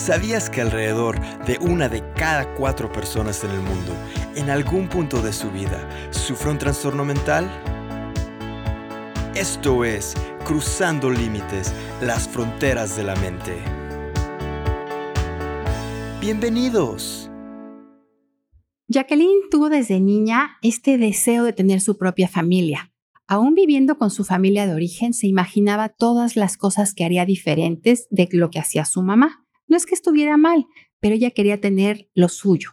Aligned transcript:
¿Sabías 0.00 0.48
que 0.48 0.62
alrededor 0.62 1.20
de 1.44 1.58
una 1.58 1.88
de 1.88 2.02
cada 2.14 2.54
cuatro 2.54 2.90
personas 2.90 3.44
en 3.44 3.50
el 3.50 3.60
mundo, 3.60 3.92
en 4.34 4.48
algún 4.48 4.88
punto 4.88 5.20
de 5.20 5.32
su 5.32 5.50
vida, 5.50 5.86
sufre 6.10 6.50
un 6.50 6.58
trastorno 6.58 7.04
mental? 7.04 7.50
Esto 9.34 9.84
es 9.84 10.14
Cruzando 10.46 11.10
Límites, 11.10 11.74
las 12.00 12.26
fronteras 12.26 12.96
de 12.96 13.02
la 13.02 13.14
mente. 13.16 13.58
Bienvenidos. 16.20 17.28
Jacqueline 18.88 19.50
tuvo 19.50 19.68
desde 19.68 20.00
niña 20.00 20.56
este 20.62 20.98
deseo 20.98 21.44
de 21.44 21.52
tener 21.52 21.82
su 21.82 21.98
propia 21.98 22.26
familia. 22.26 22.89
Aún 23.30 23.54
viviendo 23.54 23.96
con 23.96 24.10
su 24.10 24.24
familia 24.24 24.66
de 24.66 24.74
origen, 24.74 25.14
se 25.14 25.28
imaginaba 25.28 25.88
todas 25.88 26.34
las 26.34 26.56
cosas 26.56 26.94
que 26.94 27.04
haría 27.04 27.24
diferentes 27.24 28.08
de 28.10 28.28
lo 28.32 28.50
que 28.50 28.58
hacía 28.58 28.84
su 28.84 29.02
mamá. 29.02 29.46
No 29.68 29.76
es 29.76 29.86
que 29.86 29.94
estuviera 29.94 30.36
mal, 30.36 30.66
pero 30.98 31.14
ella 31.14 31.30
quería 31.30 31.60
tener 31.60 32.10
lo 32.12 32.28
suyo. 32.28 32.70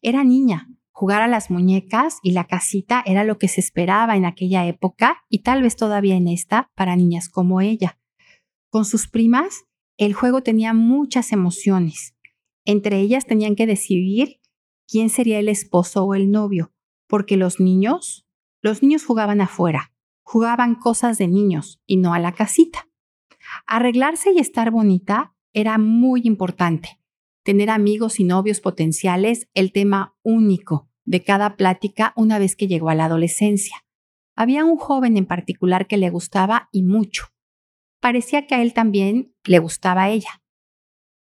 Era 0.00 0.24
niña, 0.24 0.70
jugar 0.92 1.20
a 1.20 1.28
las 1.28 1.50
muñecas 1.50 2.20
y 2.22 2.30
la 2.30 2.46
casita 2.46 3.02
era 3.04 3.22
lo 3.22 3.36
que 3.36 3.48
se 3.48 3.60
esperaba 3.60 4.16
en 4.16 4.24
aquella 4.24 4.66
época 4.66 5.24
y 5.28 5.40
tal 5.40 5.60
vez 5.60 5.76
todavía 5.76 6.16
en 6.16 6.26
esta 6.26 6.70
para 6.74 6.96
niñas 6.96 7.28
como 7.28 7.60
ella. 7.60 8.00
Con 8.70 8.86
sus 8.86 9.08
primas, 9.08 9.66
el 9.98 10.14
juego 10.14 10.42
tenía 10.42 10.72
muchas 10.72 11.32
emociones. 11.32 12.16
Entre 12.64 12.98
ellas 12.98 13.26
tenían 13.26 13.56
que 13.56 13.66
decidir 13.66 14.40
quién 14.88 15.10
sería 15.10 15.38
el 15.38 15.50
esposo 15.50 16.02
o 16.04 16.14
el 16.14 16.30
novio, 16.30 16.72
porque 17.08 17.36
los 17.36 17.60
niños, 17.60 18.26
los 18.62 18.82
niños 18.82 19.04
jugaban 19.04 19.40
afuera, 19.40 19.92
jugaban 20.22 20.76
cosas 20.76 21.18
de 21.18 21.28
niños 21.28 21.82
y 21.84 21.98
no 21.98 22.14
a 22.14 22.18
la 22.18 22.32
casita. 22.32 22.88
Arreglarse 23.66 24.32
y 24.32 24.38
estar 24.38 24.70
bonita 24.70 25.34
era 25.52 25.76
muy 25.78 26.22
importante. 26.24 27.00
Tener 27.42 27.70
amigos 27.70 28.20
y 28.20 28.24
novios 28.24 28.60
potenciales, 28.60 29.48
el 29.52 29.72
tema 29.72 30.16
único 30.22 30.88
de 31.04 31.24
cada 31.24 31.56
plática 31.56 32.12
una 32.16 32.38
vez 32.38 32.54
que 32.54 32.68
llegó 32.68 32.88
a 32.88 32.94
la 32.94 33.06
adolescencia. 33.06 33.84
Había 34.36 34.64
un 34.64 34.76
joven 34.76 35.16
en 35.16 35.26
particular 35.26 35.88
que 35.88 35.96
le 35.96 36.08
gustaba 36.08 36.68
y 36.70 36.84
mucho. 36.84 37.26
Parecía 38.00 38.46
que 38.46 38.54
a 38.54 38.62
él 38.62 38.72
también 38.72 39.34
le 39.44 39.58
gustaba 39.58 40.04
a 40.04 40.10
ella. 40.10 40.42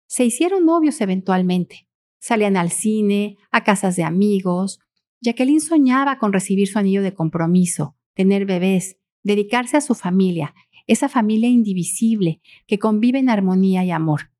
Se 0.08 0.24
hicieron 0.24 0.66
novios 0.66 1.02
eventualmente. 1.02 1.88
Salían 2.20 2.56
al 2.56 2.72
cine, 2.72 3.38
a 3.52 3.64
casas 3.64 3.96
de 3.96 4.04
amigos. 4.04 4.80
Jacqueline 5.26 5.60
soñaba 5.60 6.20
con 6.20 6.34
recibir 6.34 6.68
su 6.68 6.78
anillo 6.78 7.02
de 7.02 7.16
compromiso, 7.16 7.98
tener 8.14 8.46
bebés, 8.46 9.00
dedicarse 9.24 9.76
a 9.76 9.82
su 9.82 9.96
familia 9.96 10.54
esa 10.88 11.10
familia 11.10 11.50
indivisible 11.50 12.42
que 12.68 12.78
convive 12.78 13.18
en 13.18 13.32
armonía 13.32 13.84
y 13.84 13.90
amor. 13.90 14.32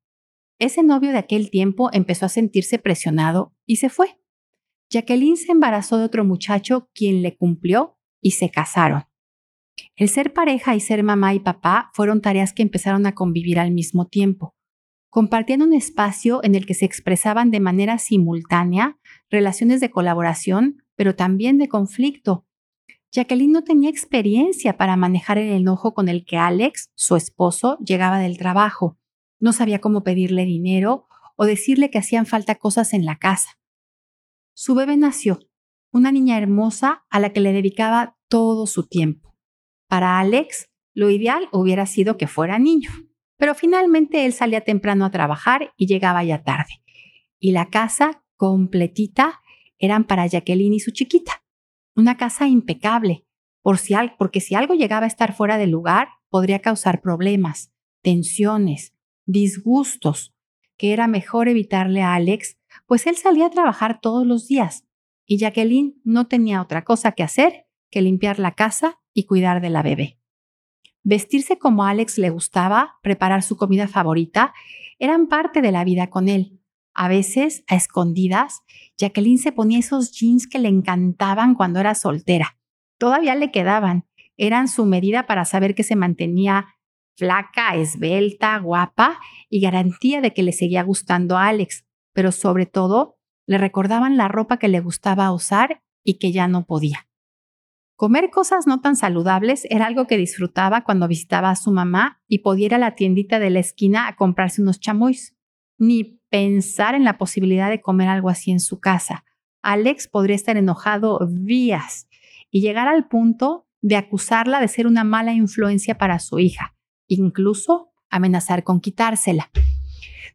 Ese 0.60 0.84
novio 0.84 1.10
de 1.10 1.18
aquel 1.18 1.50
tiempo 1.50 1.90
empezó 1.92 2.26
a 2.26 2.28
sentirse 2.28 2.78
presionado 2.78 3.52
y 3.66 3.76
se 3.76 3.88
fue. 3.88 4.20
Jacqueline 4.88 5.36
se 5.36 5.50
embarazó 5.50 5.98
de 5.98 6.04
otro 6.04 6.24
muchacho 6.24 6.88
quien 6.94 7.20
le 7.20 7.36
cumplió 7.36 7.98
y 8.22 8.30
se 8.30 8.48
casaron. 8.48 9.06
El 9.96 10.08
ser 10.08 10.32
pareja 10.32 10.76
y 10.76 10.80
ser 10.80 11.02
mamá 11.02 11.34
y 11.34 11.40
papá 11.40 11.90
fueron 11.94 12.22
tareas 12.22 12.52
que 12.52 12.62
empezaron 12.62 13.06
a 13.06 13.14
convivir 13.16 13.58
al 13.58 13.72
mismo 13.72 14.06
tiempo. 14.06 14.54
Compartían 15.10 15.62
un 15.62 15.74
espacio 15.74 16.44
en 16.44 16.54
el 16.54 16.64
que 16.64 16.74
se 16.74 16.84
expresaban 16.84 17.50
de 17.50 17.58
manera 17.58 17.98
simultánea 17.98 18.98
relaciones 19.30 19.80
de 19.80 19.90
colaboración, 19.90 20.82
pero 20.94 21.14
también 21.14 21.58
de 21.58 21.68
conflicto, 21.68 22.46
Jacqueline 23.12 23.52
no 23.52 23.64
tenía 23.64 23.88
experiencia 23.88 24.76
para 24.76 24.96
manejar 24.96 25.38
el 25.38 25.50
enojo 25.50 25.94
con 25.94 26.08
el 26.08 26.24
que 26.24 26.36
Alex, 26.36 26.90
su 26.94 27.16
esposo, 27.16 27.78
llegaba 27.78 28.18
del 28.18 28.36
trabajo. 28.36 28.98
No 29.40 29.52
sabía 29.52 29.80
cómo 29.80 30.02
pedirle 30.02 30.44
dinero 30.44 31.06
o 31.36 31.46
decirle 31.46 31.90
que 31.90 31.98
hacían 31.98 32.26
falta 32.26 32.56
cosas 32.56 32.92
en 32.92 33.04
la 33.04 33.16
casa. 33.16 33.58
Su 34.54 34.74
bebé 34.74 34.96
nació, 34.96 35.40
una 35.92 36.12
niña 36.12 36.36
hermosa 36.36 37.04
a 37.08 37.20
la 37.20 37.32
que 37.32 37.40
le 37.40 37.52
dedicaba 37.52 38.18
todo 38.28 38.66
su 38.66 38.86
tiempo. 38.86 39.34
Para 39.88 40.18
Alex, 40.18 40.68
lo 40.94 41.10
ideal 41.10 41.48
hubiera 41.52 41.86
sido 41.86 42.16
que 42.16 42.26
fuera 42.26 42.58
niño, 42.58 42.90
pero 43.38 43.54
finalmente 43.54 44.26
él 44.26 44.32
salía 44.32 44.62
temprano 44.62 45.04
a 45.04 45.10
trabajar 45.10 45.72
y 45.76 45.86
llegaba 45.86 46.24
ya 46.24 46.42
tarde. 46.42 46.82
Y 47.38 47.52
la 47.52 47.70
casa 47.70 48.24
completita 48.36 49.40
eran 49.78 50.04
para 50.04 50.26
Jacqueline 50.26 50.74
y 50.74 50.80
su 50.80 50.90
chiquita. 50.90 51.44
Una 51.94 52.16
casa 52.16 52.46
impecable, 52.46 53.24
por 53.62 53.78
si 53.78 53.94
porque 54.18 54.40
si 54.40 54.54
algo 54.54 54.74
llegaba 54.74 55.04
a 55.04 55.08
estar 55.08 55.34
fuera 55.34 55.58
de 55.58 55.66
lugar, 55.66 56.08
podría 56.28 56.60
causar 56.60 57.00
problemas, 57.00 57.72
tensiones, 58.02 58.94
disgustos, 59.24 60.34
que 60.76 60.92
era 60.92 61.06
mejor 61.06 61.48
evitarle 61.48 62.02
a 62.02 62.14
Alex, 62.14 62.58
pues 62.86 63.06
él 63.06 63.16
salía 63.16 63.46
a 63.46 63.50
trabajar 63.50 64.00
todos 64.00 64.26
los 64.26 64.46
días 64.46 64.86
y 65.26 65.38
Jacqueline 65.38 66.00
no 66.04 66.28
tenía 66.28 66.62
otra 66.62 66.84
cosa 66.84 67.12
que 67.12 67.22
hacer 67.22 67.66
que 67.90 68.02
limpiar 68.02 68.38
la 68.38 68.54
casa 68.54 69.00
y 69.12 69.24
cuidar 69.24 69.60
de 69.60 69.70
la 69.70 69.82
bebé. 69.82 70.18
Vestirse 71.02 71.58
como 71.58 71.84
a 71.84 71.90
Alex 71.90 72.18
le 72.18 72.30
gustaba, 72.30 72.98
preparar 73.02 73.42
su 73.42 73.56
comida 73.56 73.88
favorita, 73.88 74.52
eran 74.98 75.28
parte 75.28 75.62
de 75.62 75.72
la 75.72 75.84
vida 75.84 76.08
con 76.08 76.28
él. 76.28 76.55
A 76.98 77.08
veces, 77.08 77.62
a 77.68 77.76
escondidas, 77.76 78.62
Jacqueline 78.96 79.36
se 79.36 79.52
ponía 79.52 79.78
esos 79.78 80.12
jeans 80.12 80.46
que 80.46 80.58
le 80.58 80.68
encantaban 80.68 81.54
cuando 81.54 81.78
era 81.78 81.94
soltera. 81.94 82.56
Todavía 82.98 83.34
le 83.34 83.50
quedaban. 83.50 84.06
Eran 84.38 84.66
su 84.66 84.86
medida 84.86 85.26
para 85.26 85.44
saber 85.44 85.74
que 85.74 85.82
se 85.82 85.94
mantenía 85.94 86.68
flaca, 87.14 87.76
esbelta, 87.76 88.58
guapa 88.58 89.20
y 89.50 89.60
garantía 89.60 90.22
de 90.22 90.32
que 90.32 90.42
le 90.42 90.52
seguía 90.52 90.82
gustando 90.82 91.36
a 91.36 91.48
Alex, 91.48 91.84
pero 92.14 92.32
sobre 92.32 92.64
todo 92.64 93.18
le 93.46 93.58
recordaban 93.58 94.16
la 94.16 94.28
ropa 94.28 94.58
que 94.58 94.68
le 94.68 94.80
gustaba 94.80 95.32
usar 95.32 95.82
y 96.02 96.18
que 96.18 96.32
ya 96.32 96.48
no 96.48 96.64
podía. 96.64 97.08
Comer 97.94 98.30
cosas 98.30 98.66
no 98.66 98.80
tan 98.80 98.96
saludables 98.96 99.66
era 99.68 99.86
algo 99.86 100.06
que 100.06 100.16
disfrutaba 100.16 100.82
cuando 100.82 101.08
visitaba 101.08 101.50
a 101.50 101.56
su 101.56 101.72
mamá 101.72 102.22
y 102.26 102.38
podía 102.38 102.66
ir 102.66 102.74
a 102.74 102.78
la 102.78 102.94
tiendita 102.94 103.38
de 103.38 103.50
la 103.50 103.60
esquina 103.60 104.08
a 104.08 104.16
comprarse 104.16 104.62
unos 104.62 104.80
chamois. 104.80 105.34
Ni 105.78 106.15
pensar 106.30 106.94
en 106.94 107.04
la 107.04 107.18
posibilidad 107.18 107.70
de 107.70 107.80
comer 107.80 108.08
algo 108.08 108.28
así 108.28 108.50
en 108.50 108.60
su 108.60 108.80
casa. 108.80 109.24
Alex 109.62 110.08
podría 110.08 110.36
estar 110.36 110.56
enojado 110.56 111.18
días 111.28 112.08
y 112.50 112.60
llegar 112.60 112.88
al 112.88 113.08
punto 113.08 113.66
de 113.82 113.96
acusarla 113.96 114.60
de 114.60 114.68
ser 114.68 114.86
una 114.86 115.04
mala 115.04 115.32
influencia 115.32 115.98
para 115.98 116.18
su 116.18 116.38
hija, 116.38 116.74
incluso 117.06 117.92
amenazar 118.10 118.64
con 118.64 118.80
quitársela. 118.80 119.50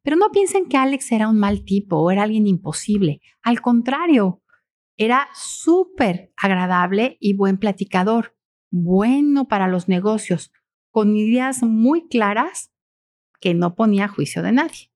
Pero 0.04 0.16
no 0.16 0.30
piensen 0.32 0.68
que 0.68 0.78
Alex 0.78 1.12
era 1.12 1.28
un 1.28 1.38
mal 1.38 1.64
tipo 1.64 1.98
o 1.98 2.12
era 2.12 2.24
alguien 2.24 2.48
imposible. 2.48 3.22
Al 3.42 3.62
contrario, 3.62 4.42
era 4.98 5.30
súper 5.34 6.32
agradable 6.38 7.18
y 7.20 7.34
buen 7.34 7.58
platicador, 7.58 8.36
bueno 8.72 9.48
para 9.48 9.68
los 9.68 9.88
negocios, 9.88 10.52
con 10.92 11.16
ideas 11.16 11.64
muy 11.64 12.08
claras 12.08 12.72
que 13.40 13.54
no 13.54 13.76
ponía 13.76 14.06
a 14.06 14.10
juicio 14.10 14.44
de 14.44 14.52
nadie. 14.52 14.91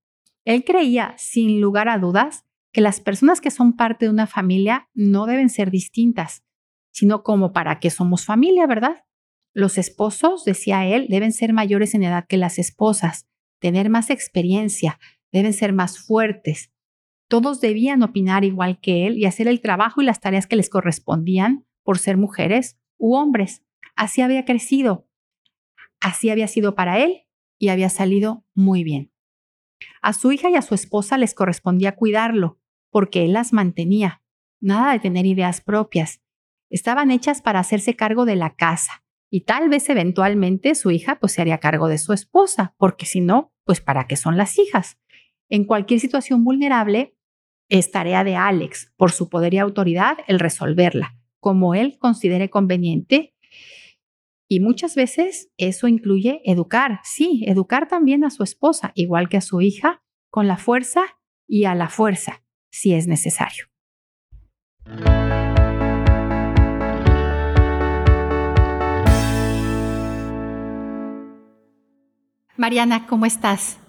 Él 0.46 0.64
creía, 0.64 1.16
sin 1.18 1.60
lugar 1.60 1.90
a 1.90 1.98
dudas, 1.98 2.46
que 2.72 2.82
las 2.82 3.00
personas 3.00 3.42
que 3.42 3.52
son 3.52 3.76
parte 3.76 4.06
de 4.06 4.12
una 4.12 4.28
familia 4.28 4.90
no 4.94 5.26
deben 5.26 5.50
ser 5.50 5.72
distintas, 5.72 6.44
sino 6.92 7.24
como 7.24 7.52
para 7.52 7.80
qué 7.80 7.90
somos 7.90 8.26
familia, 8.26 8.68
¿verdad? 8.68 9.06
Los 9.54 9.78
esposos, 9.78 10.46
decía 10.46 10.86
él, 10.86 11.08
deben 11.10 11.32
ser 11.32 11.52
mayores 11.54 11.96
en 11.96 12.04
edad 12.04 12.26
que 12.28 12.38
las 12.38 12.60
esposas, 12.60 13.28
tener 13.60 13.90
más 13.90 14.10
experiencia, 14.10 15.00
deben 15.32 15.54
ser 15.54 15.74
más 15.74 15.98
fuertes. 15.98 16.72
Todos 17.28 17.60
debían 17.60 18.04
opinar 18.04 18.44
igual 18.44 18.80
que 18.80 19.08
él 19.08 19.18
y 19.18 19.26
hacer 19.26 19.48
el 19.48 19.62
trabajo 19.62 20.02
y 20.02 20.06
las 20.06 20.20
tareas 20.20 20.46
que 20.46 20.56
les 20.56 20.70
correspondían 20.70 21.66
por 21.84 21.98
ser 21.98 22.18
mujeres 22.18 22.78
u 22.98 23.16
hombres. 23.16 23.64
Así 23.96 24.22
había 24.22 24.46
crecido. 24.46 25.08
Así 26.02 26.30
había 26.30 26.48
sido 26.48 26.76
para 26.76 27.00
él 27.00 27.24
y 27.58 27.70
había 27.70 27.90
salido 27.90 28.46
muy 28.54 28.84
bien. 28.84 29.15
A 30.02 30.14
su 30.14 30.32
hija 30.32 30.50
y 30.50 30.56
a 30.56 30.62
su 30.62 30.76
esposa 30.76 31.18
les 31.18 31.34
correspondía 31.34 31.96
cuidarlo, 31.96 32.60
porque 32.90 33.26
él 33.26 33.34
las 33.34 33.54
mantenía. 33.54 34.22
Nada 34.62 34.94
de 34.94 35.00
tener 35.00 35.26
ideas 35.26 35.62
propias. 35.62 36.22
Estaban 36.70 37.12
hechas 37.12 37.42
para 37.42 37.60
hacerse 37.60 37.96
cargo 37.96 38.26
de 38.26 38.36
la 38.36 38.56
casa, 38.56 39.04
y 39.30 39.42
tal 39.42 39.70
vez 39.70 39.90
eventualmente 39.90 40.76
su 40.76 40.92
hija 40.92 41.20
pues 41.20 41.34
se 41.34 41.42
haría 41.42 41.60
cargo 41.60 41.88
de 41.88 41.98
su 41.98 42.14
esposa, 42.14 42.74
porque 42.78 43.06
si 43.06 43.22
no, 43.22 43.54
pues 43.66 43.82
para 43.82 44.08
qué 44.08 44.16
son 44.16 44.38
las 44.38 44.58
hijas. 44.58 44.98
En 45.50 45.66
cualquier 45.66 46.00
situación 46.00 46.44
vulnerable, 46.44 47.16
es 47.70 47.92
tarea 47.92 48.24
de 48.24 48.36
Alex, 48.36 48.94
por 48.96 49.12
su 49.12 49.30
poder 49.30 49.54
y 49.54 49.58
autoridad, 49.58 50.18
el 50.28 50.40
resolverla, 50.40 51.18
como 51.40 51.76
él 51.76 51.98
considere 52.00 52.50
conveniente 52.50 53.35
y 54.48 54.60
muchas 54.60 54.96
veces 54.96 55.50
eso 55.58 55.88
incluye 55.88 56.42
educar, 56.46 57.00
sí, 57.04 57.44
educar 57.48 57.88
también 57.88 58.24
a 58.24 58.30
su 58.30 58.44
esposa, 58.44 58.92
igual 58.96 59.30
que 59.30 59.38
a 59.38 59.42
su 59.42 59.62
hija, 59.62 60.04
con 60.30 60.48
la 60.48 60.58
fuerza 60.58 61.02
y 61.48 61.66
a 61.66 61.76
la 61.76 61.90
fuerza, 61.90 62.44
si 62.70 62.94
es 62.94 63.08
necesario. 63.08 63.66
Mariana, 72.58 73.06
¿cómo 73.08 73.26
estás? 73.26 73.80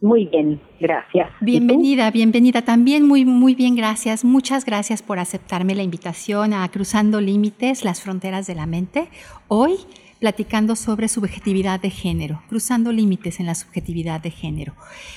Muy 0.00 0.26
bien, 0.26 0.60
gracias. 0.78 1.30
Bienvenida, 1.40 2.10
bienvenida. 2.10 2.62
También 2.62 3.06
muy, 3.06 3.24
muy 3.24 3.54
bien, 3.54 3.76
gracias. 3.76 4.24
Muchas 4.24 4.64
gracias 4.64 5.02
por 5.02 5.18
aceptarme 5.18 5.74
la 5.74 5.82
invitación 5.82 6.52
a 6.52 6.68
Cruzando 6.70 7.20
Límites, 7.20 7.82
las 7.84 8.02
fronteras 8.02 8.46
de 8.46 8.54
la 8.54 8.66
mente. 8.66 9.08
Hoy 9.48 9.76
platicando 10.18 10.76
sobre 10.76 11.08
subjetividad 11.08 11.80
de 11.80 11.90
género, 11.90 12.42
cruzando 12.48 12.92
límites 12.92 13.40
en 13.40 13.46
la 13.46 13.54
subjetividad 13.54 14.20
de 14.20 14.30
género. 14.30 14.74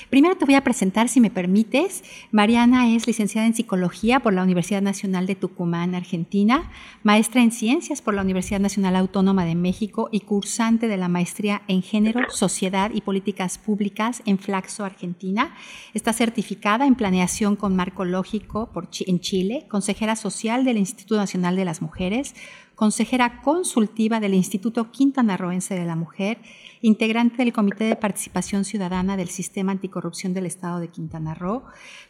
Primero 0.09 0.35
te 0.35 0.45
voy 0.45 0.55
a 0.55 0.63
presentar, 0.63 1.09
si 1.09 1.19
me 1.19 1.31
permites. 1.31 2.03
Mariana 2.31 2.93
es 2.93 3.07
licenciada 3.07 3.47
en 3.47 3.55
Psicología 3.55 4.19
por 4.19 4.33
la 4.33 4.43
Universidad 4.43 4.81
Nacional 4.81 5.25
de 5.25 5.35
Tucumán, 5.35 5.95
Argentina, 5.95 6.69
maestra 7.03 7.41
en 7.41 7.51
Ciencias 7.51 8.01
por 8.01 8.13
la 8.13 8.21
Universidad 8.21 8.59
Nacional 8.59 8.95
Autónoma 8.95 9.45
de 9.45 9.55
México 9.55 10.09
y 10.11 10.21
cursante 10.21 10.87
de 10.87 10.97
la 10.97 11.07
maestría 11.07 11.61
en 11.67 11.81
Género, 11.81 12.21
Sociedad 12.29 12.91
y 12.93 13.01
Políticas 13.01 13.57
Públicas 13.57 14.21
en 14.25 14.37
Flaxo, 14.37 14.83
Argentina. 14.83 15.55
Está 15.93 16.13
certificada 16.13 16.85
en 16.85 16.95
Planeación 16.95 17.55
con 17.55 17.75
Marco 17.75 18.05
Lógico 18.05 18.69
en 19.05 19.19
Chile, 19.19 19.65
consejera 19.69 20.15
social 20.15 20.65
del 20.65 20.77
Instituto 20.77 21.17
Nacional 21.17 21.55
de 21.55 21.65
las 21.65 21.81
Mujeres, 21.81 22.35
consejera 22.79 23.41
consultiva 23.41 24.21
del 24.21 24.33
Instituto 24.33 24.89
Quintanarroense 24.89 25.75
de 25.75 25.83
la 25.83 25.97
Mujer, 25.97 26.37
integrante 26.81 27.37
del 27.37 27.53
Comité 27.53 27.85
de 27.85 27.95
Participación 27.95 28.65
Ciudadana 28.65 29.17
del 29.17 29.29
Sistema 29.29 29.71
Anticorrupción 29.71 30.33
del 30.33 30.45
Estado 30.45 30.79
de 30.79 30.89
Quintana 30.89 31.33
Roo, 31.33 31.63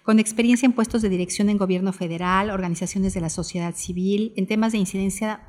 con 0.04 0.20
experiencia 0.20 0.66
en 0.66 0.74
puestos 0.74 1.02
de 1.02 1.10
dirección 1.10 1.50
en 1.50 1.58
gobierno 1.58 1.94
federal, 1.94 2.50
organizaciones 2.50 3.14
de 3.14 3.22
la 3.22 3.30
sociedad 3.30 3.76
civil, 3.76 4.34
en 4.36 4.48
temas 4.48 4.72
de 4.72 4.78
incidencia 4.78 5.42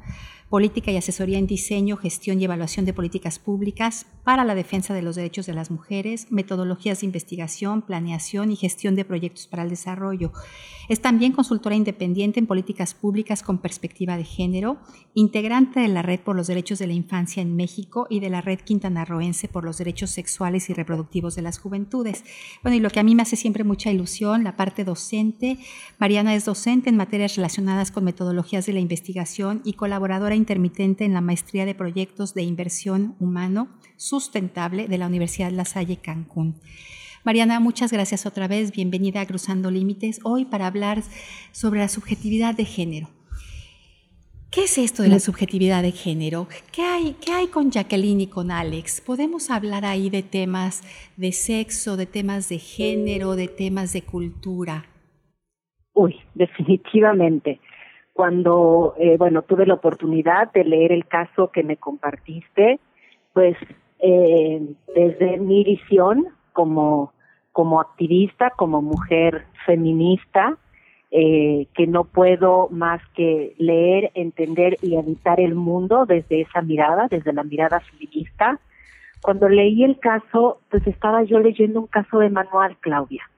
política 0.51 0.91
y 0.91 0.97
asesoría 0.97 1.39
en 1.39 1.47
diseño, 1.47 1.97
gestión 1.97 2.41
y 2.41 2.45
evaluación 2.45 2.85
de 2.85 2.93
políticas 2.93 3.39
públicas 3.39 4.07
para 4.25 4.45
la 4.45 4.57
defensa 4.57 4.93
de 4.93 5.01
los 5.01 5.15
derechos 5.15 5.47
de 5.47 5.55
las 5.55 5.71
mujeres, 5.71 6.27
metodologías 6.31 7.01
de 7.01 7.07
investigación, 7.07 7.83
planeación 7.83 8.51
y 8.51 8.57
gestión 8.57 8.97
de 8.97 9.05
proyectos 9.05 9.47
para 9.47 9.63
el 9.63 9.71
desarrollo. 9.71 10.33
Es 10.89 11.01
también 11.01 11.31
consultora 11.31 11.77
independiente 11.77 12.41
en 12.41 12.49
políticas 12.49 12.95
públicas 12.95 13.45
con 13.45 13.59
perspectiva 13.59 14.17
de 14.17 14.25
género, 14.25 14.79
integrante 15.15 15.79
de 15.79 15.89
la 15.89 16.03
Red 16.03 16.21
por 16.21 16.35
los 16.35 16.49
Derechos 16.49 16.81
de 16.81 16.89
la 16.89 16.95
Infancia 16.95 17.41
en 17.41 17.55
México 17.55 18.09
y 18.11 18.19
de 18.19 18.31
la 18.31 18.41
Red 18.41 18.59
Quintanarroense 19.11 19.49
por 19.49 19.65
los 19.65 19.79
Derechos 19.79 20.11
Sexuales 20.11 20.71
y 20.71 20.75
Reproductivos 20.75 21.35
de 21.35 21.43
las 21.43 21.59
Juventudes. 21.59 22.23
Bueno, 22.63 22.77
y 22.77 22.81
lo 22.81 22.91
que 22.91 23.01
a 23.01 23.03
mí 23.03 23.17
me 23.17 23.23
hace 23.23 23.35
siempre 23.35 23.65
mucha 23.65 23.91
ilusión, 23.91 24.45
la 24.45 24.57
parte 24.57 24.85
docente. 24.85 25.59
Mariana 25.99 26.35
es 26.37 26.45
docente 26.45 26.91
en 26.91 26.97
materias 26.97 27.35
relacionadas 27.35 27.91
con 27.91 28.05
metodologías 28.05 28.67
de 28.67 28.73
la 28.73 28.79
investigación 28.79 29.63
y 29.65 29.73
colaboradora 29.73 30.37
intermitente 30.37 31.05
en 31.05 31.15
la 31.15 31.21
maestría 31.21 31.67
de 31.67 31.75
proyectos 31.75 32.35
de 32.35 32.43
inversión 32.43 33.17
humano 33.19 33.69
sustentable 33.97 34.87
de 34.87 34.99
la 34.99 35.09
Universidad 35.09 35.51
La 35.51 35.65
Salle 35.65 35.97
Cancún. 35.97 36.61
Mariana, 37.25 37.59
muchas 37.59 37.91
gracias 37.91 38.27
otra 38.27 38.47
vez. 38.47 38.71
Bienvenida 38.71 39.21
a 39.21 39.27
Cruzando 39.27 39.73
Límites 39.73 40.21
hoy 40.23 40.45
para 40.45 40.69
hablar 40.69 41.03
sobre 41.51 41.81
la 41.81 41.89
subjetividad 41.89 42.55
de 42.55 42.65
género. 42.65 43.20
¿Qué 44.53 44.65
es 44.65 44.79
esto 44.79 45.05
de 45.05 45.09
la 45.09 45.21
subjetividad 45.21 45.81
de 45.81 45.93
género? 45.93 46.49
¿Qué 46.73 46.83
hay, 46.83 47.15
¿Qué 47.25 47.31
hay 47.31 47.47
con 47.47 47.71
Jacqueline 47.71 48.23
y 48.23 48.27
con 48.27 48.51
Alex? 48.51 49.01
¿Podemos 49.01 49.49
hablar 49.49 49.85
ahí 49.85 50.11
de 50.11 50.25
temas 50.25 50.83
de 51.17 51.31
sexo, 51.31 51.97
de 51.97 52.07
temas 52.07 52.49
de 52.49 52.59
género, 52.59 53.37
de 53.37 53.47
temas 53.47 53.93
de 53.93 54.03
cultura? 54.03 54.87
Uy, 55.93 56.17
definitivamente. 56.35 57.61
Cuando, 58.13 58.97
eh, 58.99 59.17
bueno, 59.19 59.43
tuve 59.43 59.67
la 59.67 59.75
oportunidad 59.75 60.51
de 60.51 60.65
leer 60.65 60.91
el 60.91 61.07
caso 61.07 61.53
que 61.53 61.63
me 61.63 61.77
compartiste, 61.77 62.81
pues 63.33 63.57
eh, 64.01 64.75
desde 64.93 65.39
mi 65.39 65.63
visión 65.63 66.27
como, 66.53 67.13
como 67.53 67.81
activista, 67.81 68.51
como 68.57 68.83
mujer 68.83 69.47
feminista, 69.65 70.59
eh, 71.13 71.67
que 71.75 71.89
no 71.89 72.05
puedo 72.05 72.69
más 72.71 73.01
que 73.15 73.55
leer, 73.59 74.13
entender 74.15 74.77
y 74.81 74.97
habitar 74.97 75.41
el 75.41 75.57
mundo 75.57 76.07
desde 76.07 76.43
esa 76.43 76.63
mirada, 76.63 77.09
desde 77.11 77.33
la 77.33 77.43
mirada 77.43 77.81
feminista. 77.81 78.61
Cuando 79.21 79.49
leí 79.49 79.83
el 79.83 79.99
caso, 79.99 80.61
pues 80.71 80.87
estaba 80.87 81.25
yo 81.25 81.41
leyendo 81.41 81.81
un 81.81 81.89
caso 81.89 82.21
de 82.21 82.31
manual, 82.31 82.77
Claudia. 82.79 83.29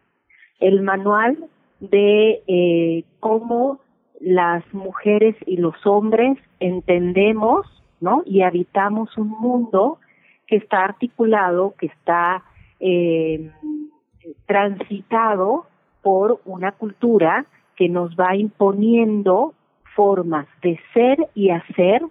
El 0.60 0.82
manual 0.82 1.38
de 1.80 2.42
eh, 2.46 3.04
cómo 3.20 3.80
las 4.20 4.62
mujeres 4.74 5.34
y 5.46 5.56
los 5.56 5.74
hombres 5.86 6.38
entendemos, 6.60 7.66
¿no? 8.00 8.22
Y 8.26 8.42
habitamos 8.42 9.16
un 9.16 9.28
mundo 9.28 9.98
que 10.46 10.56
está 10.56 10.84
articulado, 10.84 11.74
que 11.78 11.86
está 11.86 12.44
eh, 12.80 13.50
transitado 14.46 15.66
por 16.02 16.40
una 16.44 16.72
cultura 16.72 17.46
que 17.76 17.88
nos 17.88 18.14
va 18.16 18.36
imponiendo 18.36 19.54
formas 19.94 20.46
de 20.62 20.78
ser 20.94 21.28
y 21.34 21.50
hacer 21.50 22.02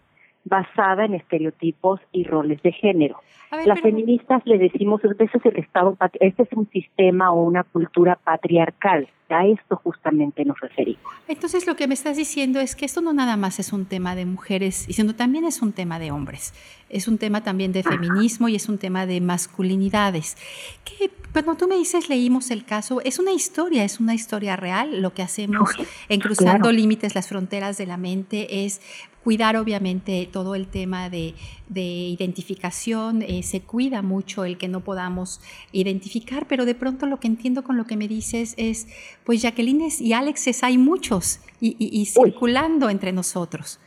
basada 0.44 1.06
en 1.06 1.16
estereotipos 1.16 2.00
y 2.12 2.24
roles 2.24 2.62
de 2.64 2.72
género. 2.72 3.20
Las 3.66 3.82
feministas 3.82 4.42
le 4.46 4.58
decimos, 4.58 5.04
este 5.04 5.26
es 5.26 5.46
el 5.46 5.58
Estado, 5.58 5.98
este 6.22 6.44
es 6.44 6.50
un 6.54 6.70
sistema 6.70 7.32
o 7.32 7.44
una 7.44 7.64
cultura 7.64 8.18
patriarcal. 8.24 9.10
A 9.30 9.46
esto 9.46 9.78
justamente 9.78 10.44
nos 10.44 10.60
referimos. 10.60 11.04
Entonces 11.30 11.66
lo 11.66 11.78
que 11.78 11.88
me 11.88 11.94
estás 11.94 12.18
diciendo 12.18 12.60
es 12.60 12.76
que 12.76 12.84
esto 12.84 13.00
no 13.00 13.14
nada 13.14 13.38
más 13.38 13.60
es 13.60 13.72
un 13.72 13.86
tema 13.86 14.14
de 14.14 14.26
mujeres, 14.26 14.88
sino 14.90 15.16
también 15.16 15.46
es 15.46 15.62
un 15.62 15.72
tema 15.72 16.00
de 16.00 16.12
hombres. 16.12 16.54
Es 16.90 17.08
un 17.08 17.18
tema 17.18 17.42
también 17.42 17.72
de 17.72 17.84
feminismo 17.84 18.50
y 18.50 18.56
es 18.56 18.68
un 18.68 18.78
tema 18.78 19.06
de 19.06 19.22
masculinidades. 19.22 20.36
Que 20.84 21.10
cuando 21.32 21.56
tú 21.56 21.70
me 21.70 21.76
dices 21.76 22.10
leímos 22.10 22.52
el 22.52 22.66
caso, 22.66 23.00
es 23.06 23.20
una 23.20 23.32
historia, 23.32 23.86
es 23.86 24.02
una 24.02 24.14
historia 24.14 24.58
real. 24.58 25.02
Lo 25.02 25.14
que 25.14 25.22
hacemos 25.22 25.70
en 26.10 26.20
Cruzando 26.20 26.70
Límites, 26.74 27.16
las 27.16 27.30
fronteras 27.30 27.78
de 27.78 27.86
la 27.86 27.96
mente, 27.96 28.66
es 28.66 28.82
cuidar 29.24 29.56
obviamente 29.56 30.28
todo 30.32 30.56
el 30.56 30.68
tema 30.68 31.10
de, 31.10 31.34
identificación, 31.74 33.22
eh, 33.22 33.44
se 33.44 33.62
cuida 33.62 34.02
mucho 34.02 34.44
el 34.46 34.58
que 34.58 34.68
no 34.68 34.82
podamos 34.82 35.40
identificar, 35.72 36.46
pero 36.48 36.66
de 36.66 36.76
pronto 36.76 37.06
lo 37.06 37.18
que 37.18 37.28
entiendo 37.28 37.64
con 37.64 37.78
lo 37.78 37.86
que 37.86 37.98
me 37.98 38.08
dices 38.08 38.56
es, 38.58 38.88
pues 39.26 39.42
Jacqueline 39.42 39.88
y 40.00 40.14
Alexes 40.14 40.64
hay 40.64 40.78
muchos 40.78 41.40
y, 41.62 42.06
circulando 42.06 42.90
entre 42.90 43.12
nosotros. 43.14 43.80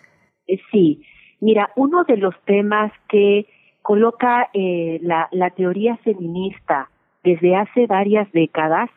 Eh, 0.46 0.58
sí, 0.70 1.02
mira, 1.40 1.70
uno 1.76 2.04
de 2.04 2.16
los 2.16 2.34
temas 2.44 2.92
que 3.08 3.46
coloca 3.82 4.48
eh, 4.54 4.98
la, 5.02 5.28
la 5.32 5.50
teoría 5.50 5.96
feminista 5.98 6.90
desde 7.22 7.56
hace 7.56 7.86
varias 7.86 8.30
décadas 8.32 8.90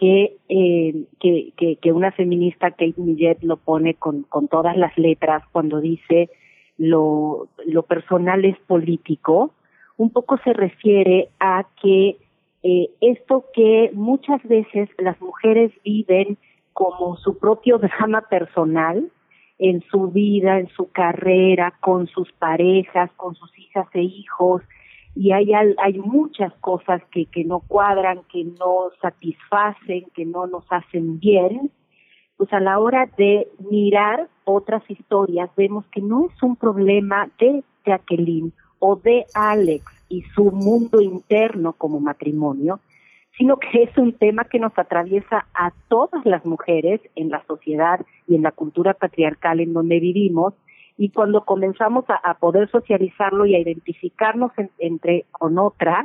eh, 0.00 1.04
que, 1.20 1.52
que, 1.56 1.76
que, 1.76 1.92
una 1.92 2.12
feminista, 2.12 2.70
Kate 2.70 2.94
Millet, 2.96 3.38
lo 3.42 3.56
pone 3.56 3.94
con, 3.94 4.22
con 4.24 4.48
todas 4.48 4.76
las 4.76 4.96
letras 4.96 5.42
cuando 5.52 5.80
dice 5.80 6.30
lo, 6.76 7.48
lo 7.66 7.82
personal 7.82 8.44
es 8.44 8.56
político, 8.66 9.52
un 9.96 10.10
poco 10.10 10.38
se 10.38 10.52
refiere 10.52 11.28
a 11.40 11.66
que 11.82 12.16
eh, 12.62 12.90
esto 13.00 13.46
que 13.52 13.90
muchas 13.92 14.42
veces 14.44 14.88
las 14.98 15.20
mujeres 15.20 15.72
viven 15.84 16.38
como 16.72 17.16
su 17.16 17.38
propio 17.38 17.78
drama 17.78 18.22
personal 18.22 19.10
en 19.58 19.82
su 19.90 20.08
vida, 20.08 20.60
en 20.60 20.68
su 20.68 20.90
carrera, 20.92 21.74
con 21.80 22.06
sus 22.06 22.30
parejas, 22.32 23.10
con 23.16 23.34
sus 23.34 23.56
hijas 23.58 23.88
e 23.94 24.02
hijos, 24.02 24.62
y 25.18 25.32
hay, 25.32 25.52
hay 25.52 25.98
muchas 25.98 26.52
cosas 26.60 27.02
que, 27.10 27.26
que 27.26 27.42
no 27.42 27.58
cuadran, 27.58 28.20
que 28.32 28.44
no 28.44 28.90
satisfacen, 29.02 30.06
que 30.14 30.24
no 30.24 30.46
nos 30.46 30.64
hacen 30.70 31.18
bien, 31.18 31.72
pues 32.36 32.52
a 32.52 32.60
la 32.60 32.78
hora 32.78 33.10
de 33.18 33.48
mirar 33.68 34.28
otras 34.44 34.88
historias 34.88 35.50
vemos 35.56 35.84
que 35.86 36.00
no 36.00 36.26
es 36.26 36.40
un 36.40 36.54
problema 36.54 37.28
de 37.40 37.64
Jacqueline 37.84 38.52
o 38.78 38.94
de 38.94 39.26
Alex 39.34 39.84
y 40.08 40.22
su 40.36 40.52
mundo 40.52 41.00
interno 41.00 41.72
como 41.72 41.98
matrimonio, 41.98 42.78
sino 43.36 43.56
que 43.56 43.82
es 43.82 43.98
un 43.98 44.12
tema 44.12 44.44
que 44.44 44.60
nos 44.60 44.78
atraviesa 44.78 45.48
a 45.52 45.72
todas 45.88 46.24
las 46.26 46.46
mujeres 46.46 47.00
en 47.16 47.30
la 47.30 47.44
sociedad 47.48 48.06
y 48.28 48.36
en 48.36 48.42
la 48.44 48.52
cultura 48.52 48.94
patriarcal 48.94 49.58
en 49.58 49.72
donde 49.72 49.98
vivimos 49.98 50.54
y 50.98 51.10
cuando 51.10 51.44
comenzamos 51.44 52.04
a, 52.08 52.34
poder 52.34 52.68
socializarlo 52.70 53.46
y 53.46 53.54
a 53.54 53.60
identificarnos 53.60 54.50
entre 54.78 55.26
con 55.30 55.56
otras, 55.56 56.04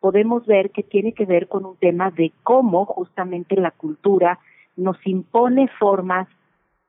podemos 0.00 0.44
ver 0.46 0.72
que 0.72 0.82
tiene 0.82 1.12
que 1.12 1.24
ver 1.24 1.46
con 1.46 1.64
un 1.64 1.76
tema 1.76 2.10
de 2.10 2.32
cómo 2.42 2.84
justamente 2.86 3.54
la 3.54 3.70
cultura 3.70 4.40
nos 4.76 4.96
impone 5.06 5.68
formas 5.78 6.28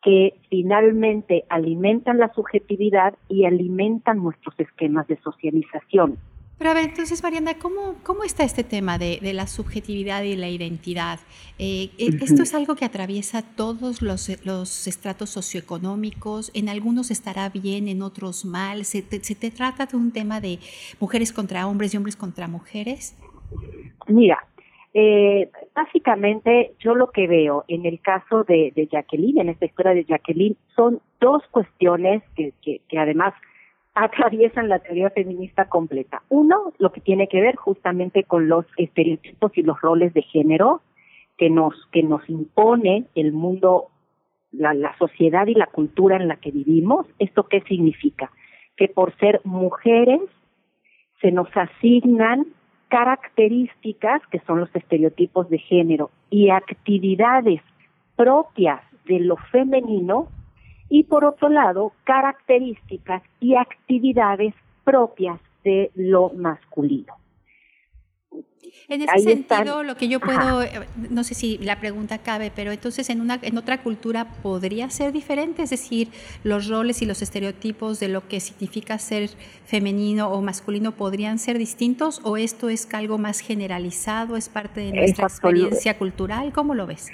que 0.01 0.33
finalmente 0.49 1.45
alimentan 1.49 2.17
la 2.17 2.33
subjetividad 2.33 3.13
y 3.29 3.45
alimentan 3.45 4.17
nuestros 4.17 4.59
esquemas 4.59 5.07
de 5.07 5.17
socialización. 5.17 6.17
Pero 6.57 6.71
a 6.71 6.73
ver, 6.73 6.85
entonces, 6.85 7.21
Mariana, 7.21 7.53
¿cómo, 7.59 7.97
cómo 8.03 8.23
está 8.23 8.43
este 8.43 8.63
tema 8.63 8.97
de, 8.97 9.19
de 9.21 9.33
la 9.33 9.45
subjetividad 9.45 10.23
y 10.23 10.35
la 10.35 10.49
identidad? 10.49 11.19
Eh, 11.59 11.91
eh, 11.99 12.09
¿Esto 12.19 12.41
es 12.41 12.55
algo 12.55 12.75
que 12.75 12.83
atraviesa 12.83 13.43
todos 13.55 14.01
los, 14.01 14.43
los, 14.43 14.87
estratos 14.87 15.29
socioeconómicos? 15.29 16.51
¿En 16.55 16.69
algunos 16.69 17.11
estará 17.11 17.49
bien, 17.49 17.87
en 17.87 18.01
otros 18.01 18.43
mal? 18.43 18.85
¿Se 18.85 19.03
te, 19.03 19.19
¿Se 19.23 19.35
te, 19.35 19.51
trata 19.51 19.85
de 19.85 19.97
un 19.97 20.11
tema 20.11 20.41
de 20.41 20.57
mujeres 20.99 21.31
contra 21.31 21.67
hombres 21.67 21.93
y 21.93 21.97
hombres 21.97 22.15
contra 22.15 22.47
mujeres? 22.47 23.15
Mira, 24.07 24.43
eh, 24.95 25.51
básicamente 25.75 26.73
yo 26.79 26.95
lo 26.95 27.11
que 27.11 27.27
veo 27.27 27.65
en 27.67 27.85
el 27.85 27.99
caso 28.01 28.43
de, 28.45 28.73
de, 28.75 28.87
Jacqueline, 28.87 29.41
en 29.41 29.49
esta 29.49 29.65
historia 29.65 29.93
de 29.93 30.05
Jacqueline, 30.05 30.57
son 30.75 31.01
dos 31.21 31.43
cuestiones 31.51 32.23
que, 32.35 32.53
que, 32.63 32.81
que 32.89 32.97
además 32.97 33.35
atraviesan 33.97 34.69
la 34.69 34.77
teoría 34.79 35.09
feminista 35.09 35.65
completa. 35.65 36.21
Uno, 36.29 36.73
lo 36.77 36.91
que 36.91 37.01
tiene 37.01 37.27
que 37.27 37.41
ver 37.41 37.55
justamente 37.55 38.23
con 38.23 38.47
los 38.47 38.65
estereotipos 38.77 39.57
y 39.57 39.63
los 39.63 39.81
roles 39.81 40.13
de 40.13 40.21
género 40.21 40.81
que 41.35 41.49
nos, 41.49 41.73
que 41.91 42.03
nos 42.03 42.27
impone 42.29 43.05
el 43.15 43.31
mundo, 43.31 43.87
la, 44.51 44.75
la 44.75 44.95
sociedad 44.97 45.47
y 45.47 45.55
la 45.55 45.65
cultura 45.65 46.15
en 46.15 46.27
la 46.27 46.35
que 46.35 46.51
vivimos. 46.51 47.07
¿Esto 47.17 47.47
qué 47.47 47.61
significa? 47.61 48.31
Que 48.75 48.87
por 48.87 49.17
ser 49.17 49.41
mujeres 49.43 50.21
se 51.19 51.31
nos 51.31 51.49
asignan 51.57 52.45
características, 52.89 54.21
que 54.27 54.39
son 54.41 54.59
los 54.59 54.73
estereotipos 54.75 55.49
de 55.49 55.57
género, 55.57 56.11
y 56.29 56.51
actividades 56.51 57.61
propias 58.15 58.81
de 59.05 59.21
lo 59.21 59.37
femenino 59.51 60.27
y 60.89 61.03
por 61.03 61.25
otro 61.25 61.49
lado, 61.49 61.93
características 62.03 63.23
y 63.39 63.55
actividades 63.55 64.53
propias 64.83 65.39
de 65.63 65.91
lo 65.95 66.29
masculino. 66.29 67.13
En 68.89 69.01
ese 69.01 69.19
sentido, 69.19 69.83
lo 69.83 69.95
que 69.95 70.07
yo 70.07 70.19
puedo, 70.19 70.63
eh, 70.63 70.87
no 71.09 71.23
sé 71.23 71.33
si 71.33 71.57
la 71.57 71.79
pregunta 71.79 72.19
cabe, 72.19 72.51
pero 72.55 72.71
entonces 72.71 73.09
en 73.09 73.21
una 73.21 73.39
en 73.41 73.57
otra 73.57 73.81
cultura 73.83 74.27
podría 74.41 74.89
ser 74.89 75.11
diferente, 75.11 75.63
es 75.63 75.71
decir, 75.71 76.09
los 76.43 76.67
roles 76.67 77.01
y 77.01 77.05
los 77.05 77.21
estereotipos 77.21 77.99
de 77.99 78.07
lo 78.07 78.27
que 78.27 78.39
significa 78.39 78.97
ser 78.97 79.29
femenino 79.65 80.29
o 80.29 80.41
masculino 80.41 80.93
podrían 80.93 81.39
ser 81.39 81.57
distintos 81.57 82.21
o 82.23 82.37
esto 82.37 82.69
es 82.69 82.87
algo 82.93 83.17
más 83.17 83.39
generalizado, 83.39 84.37
es 84.37 84.47
parte 84.47 84.81
de 84.81 84.91
nuestra 84.93 85.25
experiencia 85.25 85.97
cultural, 85.97 86.53
¿cómo 86.53 86.73
lo 86.73 86.87
ves? 86.87 87.07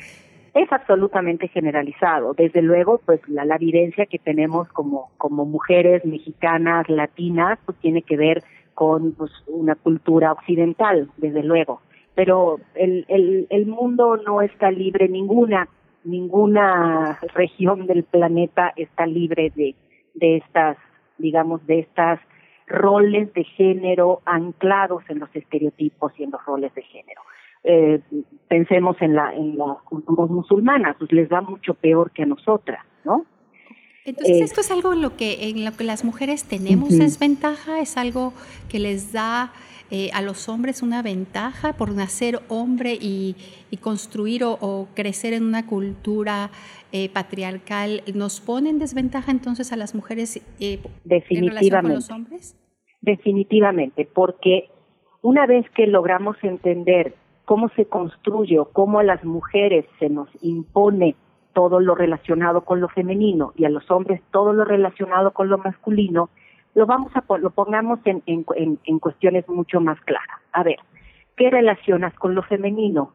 Es 0.54 0.72
absolutamente 0.72 1.48
generalizado. 1.48 2.34
Desde 2.34 2.62
luego, 2.62 3.02
pues 3.06 3.20
la, 3.28 3.44
la 3.46 3.58
vivencia 3.58 4.06
que 4.06 4.20
tenemos 4.20 4.68
como, 4.70 5.12
como 5.18 5.46
mujeres 5.46 6.06
mexicanas, 6.06 6.88
latinas, 6.90 7.60
pues 7.66 7.78
tiene 7.80 8.04
que 8.04 8.18
ver 8.18 8.44
con 8.76 9.14
pues, 9.14 9.32
una 9.48 9.76
cultura 9.76 10.32
occidental, 10.32 11.10
desde 11.18 11.44
luego. 11.44 11.82
Pero 12.16 12.60
el, 12.76 13.06
el, 13.08 13.48
el 13.50 13.66
mundo 13.66 14.18
no 14.18 14.42
está 14.42 14.70
libre, 14.70 15.08
ninguna, 15.10 15.68
ninguna 16.04 17.20
región 17.34 17.88
del 17.88 18.04
planeta 18.04 18.74
está 18.76 19.08
libre 19.08 19.52
de, 19.56 19.76
de 20.14 20.38
estas, 20.38 20.78
digamos, 21.18 21.66
de 21.66 21.80
estas 21.80 22.20
roles 22.68 23.34
de 23.34 23.44
género 23.44 24.22
anclados 24.26 25.04
en 25.10 25.20
los 25.20 25.36
estereotipos 25.36 26.14
y 26.18 26.24
en 26.24 26.32
los 26.32 26.46
roles 26.46 26.74
de 26.76 26.84
género 26.84 27.22
eh, 27.64 28.02
pensemos 28.48 28.96
en 29.02 29.16
la 29.16 29.34
en 29.34 29.58
las 29.58 29.82
culturas 29.84 30.30
musulmanas, 30.30 30.96
pues 31.00 31.12
les 31.12 31.32
va 31.32 31.42
mucho 31.42 31.74
peor 31.74 32.12
que 32.12 32.24
a 32.24 32.26
nosotras, 32.26 32.86
¿no? 33.06 33.26
Entonces, 34.06 34.42
eh, 34.42 34.44
esto 34.44 34.62
es 34.62 34.70
algo 34.72 34.94
en 34.94 35.02
lo 35.02 35.16
que 35.16 35.50
en 35.50 35.64
lo 35.64 35.72
que 35.72 35.84
las 35.84 36.04
mujeres 36.04 36.44
tenemos 36.44 36.90
uh 36.90 36.96
-huh. 36.96 37.00
desventaja, 37.00 37.80
es 37.80 37.98
algo 37.98 38.34
que 38.70 38.80
les 38.80 39.14
da 39.14 39.54
eh, 39.92 40.10
a 40.14 40.24
los 40.24 40.50
hombres 40.50 40.82
una 40.82 41.04
ventaja 41.04 41.74
por 41.74 41.94
nacer 41.94 42.40
hombre 42.48 42.98
y, 43.00 43.36
y 43.70 43.78
construir 43.78 44.44
o, 44.44 44.58
o, 44.60 44.88
crecer 44.96 45.34
en 45.34 45.44
una 45.44 45.68
cultura 45.68 46.50
eh, 46.92 47.10
patriarcal, 47.10 48.02
¿nos 48.16 48.42
pone 48.42 48.70
en 48.72 48.80
desventaja 48.80 49.30
entonces 49.30 49.72
a 49.72 49.76
las 49.76 49.94
mujeres 49.94 50.42
eh, 50.60 50.80
en 51.10 51.48
relación 51.48 51.82
con 51.82 51.94
los 51.94 52.10
hombres? 52.10 52.56
Definitivamente, 53.02 54.08
porque 54.12 54.70
una 55.22 55.46
vez 55.46 55.66
que 55.76 55.86
logramos 55.86 56.38
entender 56.44 57.14
cómo 57.46 57.70
se 57.70 57.86
construye 57.86 58.60
o 58.60 58.66
cómo 58.66 59.00
a 59.00 59.04
las 59.04 59.24
mujeres 59.24 59.86
se 60.00 60.10
nos 60.10 60.30
impone 60.42 61.16
todo 61.54 61.80
lo 61.80 61.96
relacionado 61.96 62.62
con 62.62 62.82
lo 62.82 62.90
femenino 62.90 63.54
y 63.56 63.66
a 63.66 63.70
los 63.70 63.90
hombres 63.92 64.22
todo 64.32 64.54
lo 64.54 64.66
relacionado 64.66 65.32
con 65.32 65.50
lo 65.50 65.58
masculino, 65.58 66.30
lo 66.74 66.86
vamos 66.86 67.12
a 67.16 67.24
lo 67.38 67.50
pongamos 67.52 68.00
en, 68.06 68.24
en, 68.26 68.46
en 68.84 69.00
cuestiones 69.00 69.48
mucho 69.48 69.80
más 69.80 70.00
claras. 70.02 70.40
A 70.52 70.64
ver, 70.64 70.78
¿qué 71.38 71.50
relacionas 71.50 72.14
con 72.16 72.34
lo 72.34 72.42
femenino? 72.44 73.12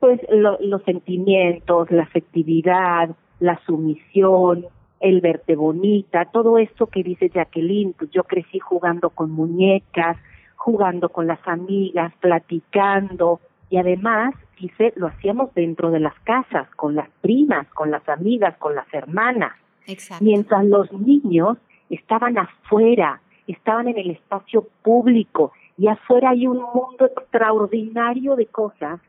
Pues 0.00 0.20
lo, 0.30 0.58
los 0.60 0.82
sentimientos, 0.82 1.90
la 1.90 2.02
afectividad, 2.02 3.10
la 3.38 3.60
sumisión, 3.64 4.66
el 5.00 5.20
verte 5.20 5.54
bonita, 5.56 6.24
todo 6.26 6.58
esto 6.58 6.86
que 6.86 7.02
dice 7.02 7.28
Jacqueline, 7.28 7.92
pues 7.92 8.10
yo 8.10 8.24
crecí 8.24 8.58
jugando 8.58 9.10
con 9.10 9.30
muñecas, 9.30 10.16
jugando 10.56 11.10
con 11.10 11.26
las 11.26 11.38
amigas, 11.46 12.12
platicando, 12.20 13.40
y 13.68 13.78
además, 13.78 14.34
dice, 14.60 14.92
lo 14.96 15.08
hacíamos 15.08 15.52
dentro 15.54 15.90
de 15.90 16.00
las 16.00 16.14
casas, 16.20 16.68
con 16.76 16.94
las 16.94 17.08
primas, 17.20 17.66
con 17.68 17.90
las 17.90 18.08
amigas, 18.08 18.56
con 18.58 18.74
las 18.74 18.86
hermanas. 18.92 19.52
Exacto. 19.86 20.24
Mientras 20.24 20.64
los 20.64 20.92
niños 20.92 21.58
estaban 21.90 22.38
afuera, 22.38 23.20
estaban 23.46 23.88
en 23.88 23.98
el 23.98 24.10
espacio 24.10 24.66
público 24.82 25.52
y 25.78 25.88
afuera 25.88 26.30
hay 26.30 26.46
un 26.46 26.58
mundo 26.58 27.06
extraordinario 27.06 28.36
de 28.36 28.46
cosas 28.46 29.00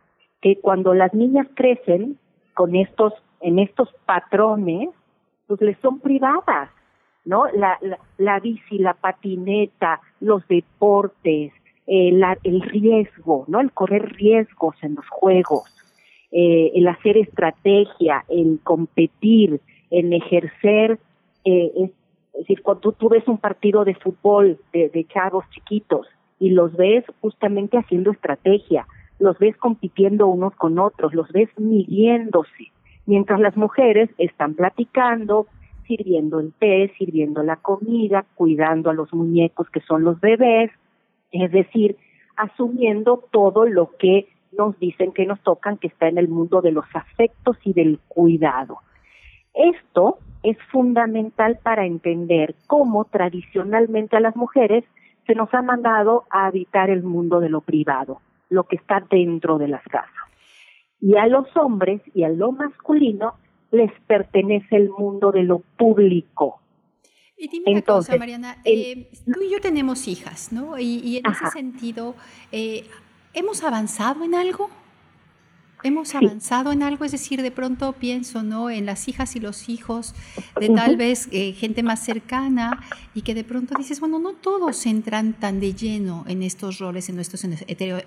que 0.41 0.59
cuando 0.59 0.93
las 0.93 1.13
niñas 1.13 1.47
crecen 1.55 2.17
con 2.53 2.75
estos 2.75 3.13
en 3.39 3.59
estos 3.59 3.93
patrones, 4.05 4.89
pues 5.45 5.61
les 5.61 5.77
son 5.79 5.99
privadas, 5.99 6.71
¿no? 7.23 7.45
La, 7.53 7.77
la, 7.81 7.99
la 8.17 8.39
bici, 8.39 8.79
la 8.79 8.95
patineta, 8.95 10.01
los 10.19 10.47
deportes, 10.47 11.53
eh, 11.87 12.11
la, 12.11 12.37
el 12.43 12.61
riesgo, 12.61 13.45
¿no? 13.47 13.61
El 13.61 13.71
correr 13.71 14.13
riesgos 14.13 14.75
en 14.81 14.95
los 14.95 15.07
juegos, 15.07 15.63
eh, 16.31 16.71
el 16.75 16.87
hacer 16.87 17.17
estrategia, 17.17 18.25
el 18.27 18.59
competir, 18.61 19.61
el 19.89 20.11
ejercer, 20.11 20.99
eh, 21.45 21.71
es, 21.75 21.91
decir, 22.37 22.61
cuando 22.61 22.91
tú, 22.91 23.09
ves 23.09 23.25
un 23.27 23.37
partido 23.37 23.85
de 23.85 23.95
fútbol 23.95 24.59
de, 24.73 24.89
de 24.89 25.05
chavos 25.05 25.45
chiquitos 25.51 26.07
y 26.39 26.49
los 26.49 26.75
ves 26.75 27.05
justamente 27.21 27.77
haciendo 27.77 28.11
estrategia, 28.11 28.85
los 29.17 29.39
ves 29.39 29.55
compitiendo 29.55 30.27
unos 30.27 30.53
con 30.55 30.77
otros, 30.79 31.13
los 31.13 31.31
ves 31.31 31.49
midiéndose, 31.57 32.71
mientras 33.05 33.39
las 33.39 33.55
mujeres 33.55 34.09
están 34.17 34.55
platicando, 34.55 35.47
sirviendo 35.87 36.39
el 36.41 36.53
té, 36.53 36.91
sirviendo 36.97 37.41
la 37.43 37.55
comida, 37.55 38.25
cuidando 38.35 38.89
a 38.89 38.93
los 38.93 39.13
muñecos 39.13 39.69
que 39.69 39.79
son 39.79 40.03
los 40.03 40.19
bebés, 40.19 40.69
es 41.31 41.51
decir, 41.51 41.97
asumiendo 42.35 43.23
todo 43.31 43.65
lo 43.65 43.91
que 43.97 44.27
nos 44.51 44.77
dicen 44.79 45.11
que 45.11 45.25
nos 45.25 45.41
tocan, 45.41 45.77
que 45.77 45.87
está 45.87 46.07
en 46.07 46.17
el 46.17 46.27
mundo 46.27 46.61
de 46.61 46.71
los 46.71 46.85
afectos 46.93 47.57
y 47.63 47.73
del 47.73 47.99
cuidado. 48.07 48.79
Esto 49.53 50.19
es 50.43 50.57
fundamental 50.71 51.59
para 51.61 51.85
entender 51.85 52.55
cómo 52.67 53.05
tradicionalmente 53.05 54.15
a 54.15 54.19
las 54.19 54.35
mujeres 54.35 54.83
se 55.25 55.35
nos 55.35 55.53
ha 55.53 55.61
mandado 55.61 56.25
a 56.29 56.45
habitar 56.45 56.89
el 56.89 57.03
mundo 57.03 57.39
de 57.39 57.49
lo 57.49 57.61
privado, 57.61 58.21
lo 58.49 58.63
que 58.63 58.77
está 58.77 59.03
dentro 59.09 59.57
de 59.57 59.67
las 59.67 59.83
casas. 59.83 60.11
Y 61.01 61.17
a 61.17 61.27
los 61.27 61.45
hombres 61.57 62.01
y 62.13 62.23
a 62.23 62.29
lo 62.29 62.51
masculino 62.51 63.33
les 63.71 63.91
pertenece 64.07 64.77
el 64.77 64.89
mundo 64.89 65.31
de 65.31 65.43
lo 65.43 65.59
público, 65.77 66.61
y 67.37 67.47
dime 67.47 67.65
una 67.67 67.79
Entonces, 67.79 68.09
cosa, 68.09 68.19
Mariana, 68.19 68.57
eh, 68.65 69.09
tú 69.25 69.41
y 69.41 69.51
yo 69.51 69.61
tenemos 69.61 70.07
hijas, 70.07 70.51
¿no? 70.51 70.77
Y, 70.79 70.99
y 71.03 71.17
en 71.17 71.27
ajá. 71.27 71.47
ese 71.47 71.59
sentido, 71.59 72.15
eh, 72.51 72.87
¿hemos 73.33 73.63
avanzado 73.63 74.23
en 74.23 74.33
algo? 74.33 74.69
¿Hemos 75.83 76.09
sí. 76.09 76.17
avanzado 76.17 76.71
en 76.71 76.81
algo? 76.81 77.05
Es 77.05 77.11
decir, 77.11 77.43
de 77.43 77.51
pronto 77.51 77.93
pienso, 77.93 78.41
¿no? 78.41 78.71
En 78.71 78.87
las 78.87 79.07
hijas 79.07 79.35
y 79.35 79.39
los 79.39 79.69
hijos 79.69 80.15
de 80.59 80.69
tal 80.69 80.91
uh 80.91 80.93
-huh. 80.95 80.97
vez 80.97 81.29
eh, 81.31 81.53
gente 81.53 81.83
más 81.83 82.03
cercana 82.03 82.83
y 83.13 83.21
que 83.21 83.35
de 83.35 83.43
pronto 83.43 83.75
dices, 83.77 83.99
bueno, 83.99 84.17
no 84.17 84.33
todos 84.33 84.87
entran 84.87 85.33
tan 85.33 85.59
de 85.59 85.75
lleno 85.75 86.25
en 86.27 86.41
estos 86.41 86.79
roles, 86.79 87.09
en 87.09 87.15
nuestros 87.15 87.45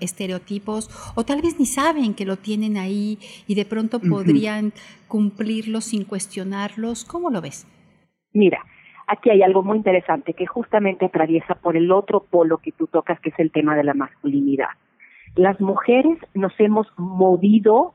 estereotipos, 0.01 0.91
o 1.15 1.25
tal 1.25 1.43
vez 1.43 1.61
ni 1.61 1.67
saben 1.67 2.15
que 2.15 2.25
lo 2.25 2.37
tienen 2.37 2.77
ahí 2.77 3.21
y 3.47 3.55
de 3.55 3.65
pronto 3.65 3.99
uh 3.99 4.01
-huh. 4.01 4.11
podrían 4.11 4.73
cumplirlos 5.07 5.85
sin 5.85 6.05
cuestionarlos. 6.05 7.05
¿Cómo 7.05 7.31
lo 7.31 7.41
ves? 7.41 7.67
Mira, 8.33 8.65
aquí 9.11 9.31
hay 9.31 9.43
algo 9.43 9.63
muy 9.63 9.77
interesante 9.77 10.35
que 10.35 10.47
justamente 10.47 11.07
atraviesa 11.07 11.57
por 11.57 11.77
el 11.77 11.91
otro 11.91 12.21
polo 12.21 12.59
que 12.59 12.73
tú 12.73 12.87
tocas, 12.87 13.19
que 13.21 13.31
es 13.31 13.39
el 13.39 13.51
tema 13.51 13.77
de 13.77 13.85
la 13.85 13.95
masculinidad. 13.95 14.69
Las 15.35 15.61
mujeres 15.61 16.19
nos 16.35 16.53
hemos 16.59 16.87
movido 16.97 17.93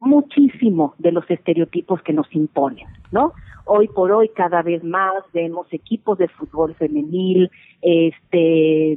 muchísimo 0.00 0.94
de 0.98 1.12
los 1.12 1.28
estereotipos 1.30 2.02
que 2.02 2.12
nos 2.12 2.32
imponen, 2.34 2.86
¿no? 3.10 3.32
Hoy 3.66 3.88
por 3.88 4.10
hoy 4.12 4.30
cada 4.30 4.62
vez 4.62 4.82
más 4.82 5.22
vemos 5.34 5.66
equipos 5.72 6.16
de 6.16 6.28
fútbol 6.28 6.74
femenil, 6.74 7.50
este 7.82 8.96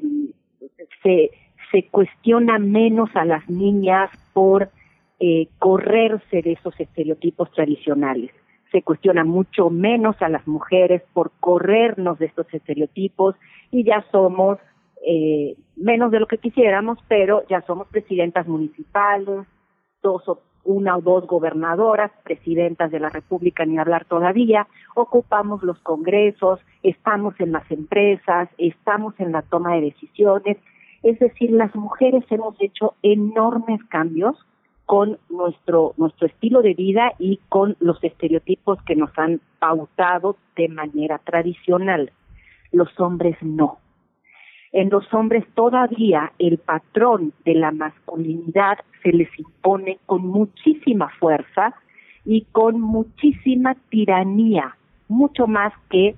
se, 1.03 1.31
se 1.71 1.87
cuestiona 1.89 2.59
menos 2.59 3.09
a 3.15 3.25
las 3.25 3.49
niñas 3.49 4.09
por 4.33 4.69
eh, 5.19 5.47
correrse 5.59 6.41
de 6.41 6.53
esos 6.53 6.79
estereotipos 6.79 7.51
tradicionales. 7.51 8.31
Se 8.71 8.83
cuestiona 8.83 9.23
mucho 9.23 9.69
menos 9.69 10.15
a 10.21 10.29
las 10.29 10.47
mujeres 10.47 11.01
por 11.13 11.31
corrernos 11.39 12.19
de 12.19 12.27
estos 12.27 12.51
estereotipos 12.53 13.35
y 13.71 13.83
ya 13.83 14.05
somos 14.11 14.59
eh, 15.05 15.55
menos 15.75 16.11
de 16.11 16.19
lo 16.19 16.27
que 16.27 16.37
quisiéramos, 16.37 16.99
pero 17.07 17.43
ya 17.49 17.61
somos 17.61 17.87
presidentas 17.87 18.47
municipales, 18.47 19.47
dos 20.01 20.27
o 20.27 20.41
una 20.63 20.97
o 20.97 21.01
dos 21.01 21.25
gobernadoras, 21.25 22.11
presidentas 22.23 22.91
de 22.91 22.99
la 22.99 23.09
República, 23.09 23.65
ni 23.65 23.79
hablar 23.79 24.05
todavía, 24.05 24.67
ocupamos 24.95 25.63
los 25.63 25.79
congresos, 25.79 26.59
estamos 26.83 27.33
en 27.39 27.51
las 27.51 27.69
empresas, 27.71 28.49
estamos 28.57 29.19
en 29.19 29.31
la 29.31 29.41
toma 29.41 29.75
de 29.75 29.81
decisiones. 29.81 30.57
Es 31.01 31.17
decir, 31.17 31.51
las 31.51 31.75
mujeres 31.75 32.23
hemos 32.29 32.55
hecho 32.61 32.93
enormes 33.01 33.83
cambios 33.85 34.37
con 34.85 35.17
nuestro, 35.29 35.93
nuestro 35.97 36.27
estilo 36.27 36.61
de 36.61 36.73
vida 36.73 37.13
y 37.17 37.39
con 37.49 37.77
los 37.79 38.03
estereotipos 38.03 38.81
que 38.83 38.95
nos 38.95 39.11
han 39.17 39.39
pautado 39.59 40.37
de 40.55 40.67
manera 40.67 41.19
tradicional. 41.19 42.11
Los 42.71 42.99
hombres 42.99 43.37
no 43.41 43.79
en 44.71 44.89
los 44.89 45.13
hombres 45.13 45.45
todavía 45.53 46.31
el 46.39 46.57
patrón 46.57 47.33
de 47.43 47.55
la 47.55 47.71
masculinidad 47.71 48.79
se 49.03 49.11
les 49.11 49.27
impone 49.37 49.99
con 50.05 50.25
muchísima 50.25 51.09
fuerza 51.19 51.73
y 52.23 52.45
con 52.51 52.79
muchísima 52.79 53.75
tiranía, 53.89 54.77
mucho 55.09 55.47
más 55.47 55.73
que 55.89 56.15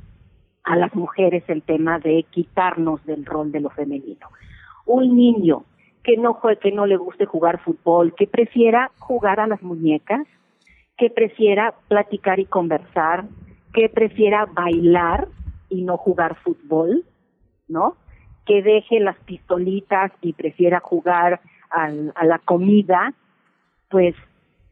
a 0.63 0.75
las 0.75 0.93
mujeres 0.93 1.43
el 1.47 1.63
tema 1.63 1.97
de 1.99 2.25
quitarnos 2.29 3.03
del 3.05 3.25
rol 3.25 3.51
de 3.51 3.61
lo 3.61 3.69
femenino. 3.71 4.27
Un 4.85 5.15
niño 5.15 5.63
que 6.03 6.17
no 6.17 6.39
que 6.61 6.71
no 6.71 6.85
le 6.85 6.97
guste 6.97 7.25
jugar 7.25 7.61
fútbol, 7.61 8.13
que 8.15 8.27
prefiera 8.27 8.91
jugar 8.99 9.39
a 9.39 9.47
las 9.47 9.61
muñecas, 9.61 10.27
que 10.97 11.09
prefiera 11.09 11.73
platicar 11.87 12.39
y 12.39 12.45
conversar, 12.45 13.25
que 13.73 13.89
prefiera 13.89 14.45
bailar 14.45 15.27
y 15.69 15.81
no 15.81 15.97
jugar 15.97 16.35
fútbol, 16.35 17.03
¿no? 17.67 17.95
que 18.45 18.61
deje 18.61 18.99
las 18.99 19.17
pistolitas 19.19 20.11
y 20.21 20.33
prefiera 20.33 20.79
jugar 20.79 21.39
a 21.69 22.25
la 22.25 22.37
comida, 22.37 23.13
pues 23.89 24.15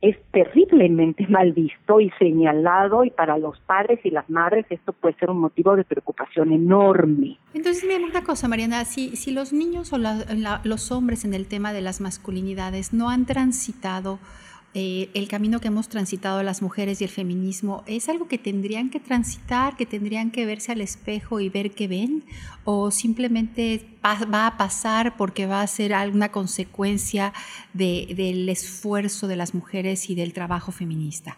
es 0.01 0.17
terriblemente 0.31 1.27
mal 1.27 1.53
visto 1.53 1.99
y 1.99 2.09
señalado 2.17 3.03
y 3.03 3.11
para 3.11 3.37
los 3.37 3.59
padres 3.61 3.99
y 4.03 4.09
las 4.09 4.27
madres 4.29 4.65
esto 4.69 4.93
puede 4.93 5.15
ser 5.15 5.29
un 5.29 5.39
motivo 5.39 5.75
de 5.75 5.83
preocupación 5.83 6.51
enorme. 6.51 7.37
Entonces, 7.53 7.83
dime 7.83 8.03
una 8.03 8.23
cosa, 8.23 8.47
Mariana, 8.47 8.83
si, 8.85 9.15
si 9.15 9.31
los 9.31 9.53
niños 9.53 9.93
o 9.93 9.97
los 9.97 10.91
hombres 10.91 11.23
en 11.23 11.35
el 11.35 11.47
tema 11.47 11.71
de 11.71 11.81
las 11.81 12.01
masculinidades 12.01 12.93
no 12.93 13.09
han 13.09 13.25
transitado 13.25 14.17
eh, 14.73 15.09
el 15.13 15.27
camino 15.27 15.59
que 15.59 15.67
hemos 15.67 15.89
transitado 15.89 16.41
las 16.43 16.61
mujeres 16.61 17.01
y 17.01 17.03
el 17.03 17.09
feminismo 17.09 17.83
es 17.87 18.07
algo 18.07 18.29
que 18.29 18.37
tendrían 18.37 18.89
que 18.89 19.01
transitar, 19.01 19.75
que 19.75 19.85
tendrían 19.85 20.31
que 20.31 20.45
verse 20.45 20.71
al 20.71 20.79
espejo 20.79 21.41
y 21.41 21.49
ver 21.49 21.71
qué 21.71 21.89
ven, 21.89 22.23
o 22.63 22.89
simplemente 22.89 23.81
va 24.03 24.47
a 24.47 24.57
pasar 24.57 25.17
porque 25.17 25.45
va 25.45 25.61
a 25.61 25.67
ser 25.67 25.93
alguna 25.93 26.29
consecuencia 26.29 27.33
del 27.73 28.47
esfuerzo 28.47 29.27
de 29.27 29.35
las 29.35 29.53
mujeres 29.53 30.09
y 30.09 30.15
del 30.15 30.31
trabajo 30.31 30.71
feminista. 30.71 31.37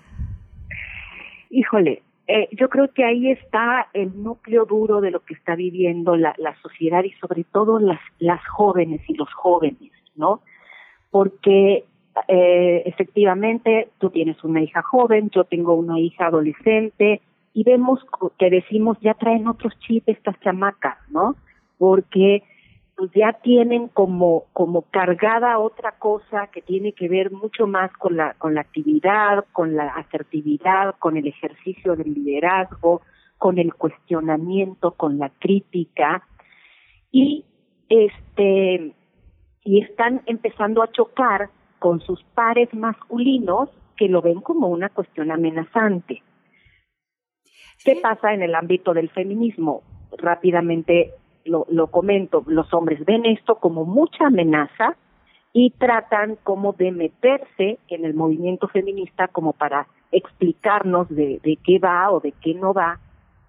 Híjole, 1.50 2.04
eh, 2.28 2.50
yo 2.52 2.70
creo 2.70 2.94
que 2.94 3.04
ahí 3.04 3.32
está 3.32 3.88
el 3.94 4.22
núcleo 4.22 4.66
duro 4.66 5.02
de 5.02 5.10
lo 5.10 5.22
que 5.26 5.34
está 5.34 5.56
viviendo 5.56 6.16
la, 6.16 6.36
la 6.38 6.56
sociedad 6.62 7.04
y 7.04 7.12
sobre 7.14 7.44
todo 7.46 7.80
las, 7.80 8.00
las 8.20 8.46
jóvenes 8.48 9.02
y 9.08 9.16
los 9.16 9.34
jóvenes, 9.34 9.92
¿no? 10.16 10.42
Porque 11.10 11.86
eh, 12.28 12.84
efectivamente, 12.86 13.90
tú 14.00 14.10
tienes 14.10 14.44
una 14.44 14.62
hija 14.62 14.82
joven, 14.82 15.30
yo 15.32 15.44
tengo 15.44 15.74
una 15.74 16.00
hija 16.00 16.28
adolescente, 16.28 17.22
y 17.54 17.64
vemos 17.64 18.00
que 18.40 18.50
decimos, 18.50 18.98
ya 19.02 19.14
traen 19.14 19.48
otros 19.48 19.74
chips 19.80 20.08
estas 20.08 20.40
chamacas, 20.40 20.98
¿no? 21.10 21.36
Porque 21.78 22.44
pues 22.96 23.12
ya 23.16 23.34
tienen 23.34 23.88
como, 23.88 24.46
como 24.54 24.84
cargada 24.84 25.58
otra 25.58 25.94
cosa 25.98 26.48
que 26.48 26.62
tiene 26.62 26.94
que 26.94 27.10
ver 27.10 27.32
mucho 27.32 27.66
más 27.66 27.92
con 27.94 28.16
la, 28.16 28.34
con 28.36 28.54
la 28.54 28.62
actividad, 28.62 29.46
con 29.52 29.76
la 29.76 29.88
asertividad, 29.88 30.96
con 31.00 31.18
el 31.18 31.28
ejercicio 31.28 31.96
del 31.96 32.14
liderazgo, 32.14 33.02
con 33.38 33.58
el 33.58 33.74
cuestionamiento, 33.74 34.92
con 34.92 35.18
la 35.18 35.30
crítica, 35.30 36.24
y 37.12 37.46
este, 37.90 38.94
y 39.64 39.82
están 39.82 40.22
empezando 40.26 40.82
a 40.82 40.92
chocar 40.92 41.50
con 41.84 42.00
sus 42.00 42.24
pares 42.34 42.74
masculinos 42.74 43.68
que 43.98 44.08
lo 44.08 44.22
ven 44.22 44.40
como 44.40 44.70
una 44.70 44.88
cuestión 44.88 45.32
amenazante. 45.32 46.24
¿Qué 47.84 48.00
pasa 48.02 48.34
en 48.34 48.42
el 48.42 48.56
ámbito 48.56 48.94
del 48.94 49.10
feminismo? 49.10 49.82
Rápidamente 50.18 51.12
lo, 51.44 51.66
lo 51.70 51.88
comento, 51.88 52.42
los 52.48 52.74
hombres 52.74 53.04
ven 53.04 53.26
esto 53.26 53.56
como 53.56 53.84
mucha 53.84 54.28
amenaza 54.28 54.96
y 55.52 55.72
tratan 55.72 56.38
como 56.46 56.72
de 56.72 56.94
meterse 56.94 57.80
en 57.90 58.06
el 58.06 58.14
movimiento 58.14 58.70
feminista 58.70 59.28
como 59.28 59.52
para 59.52 59.88
explicarnos 60.14 61.10
de, 61.10 61.42
de 61.44 61.58
qué 61.66 61.80
va 61.80 62.10
o 62.12 62.22
de 62.22 62.32
qué 62.32 62.54
no 62.54 62.74
va, 62.74 63.02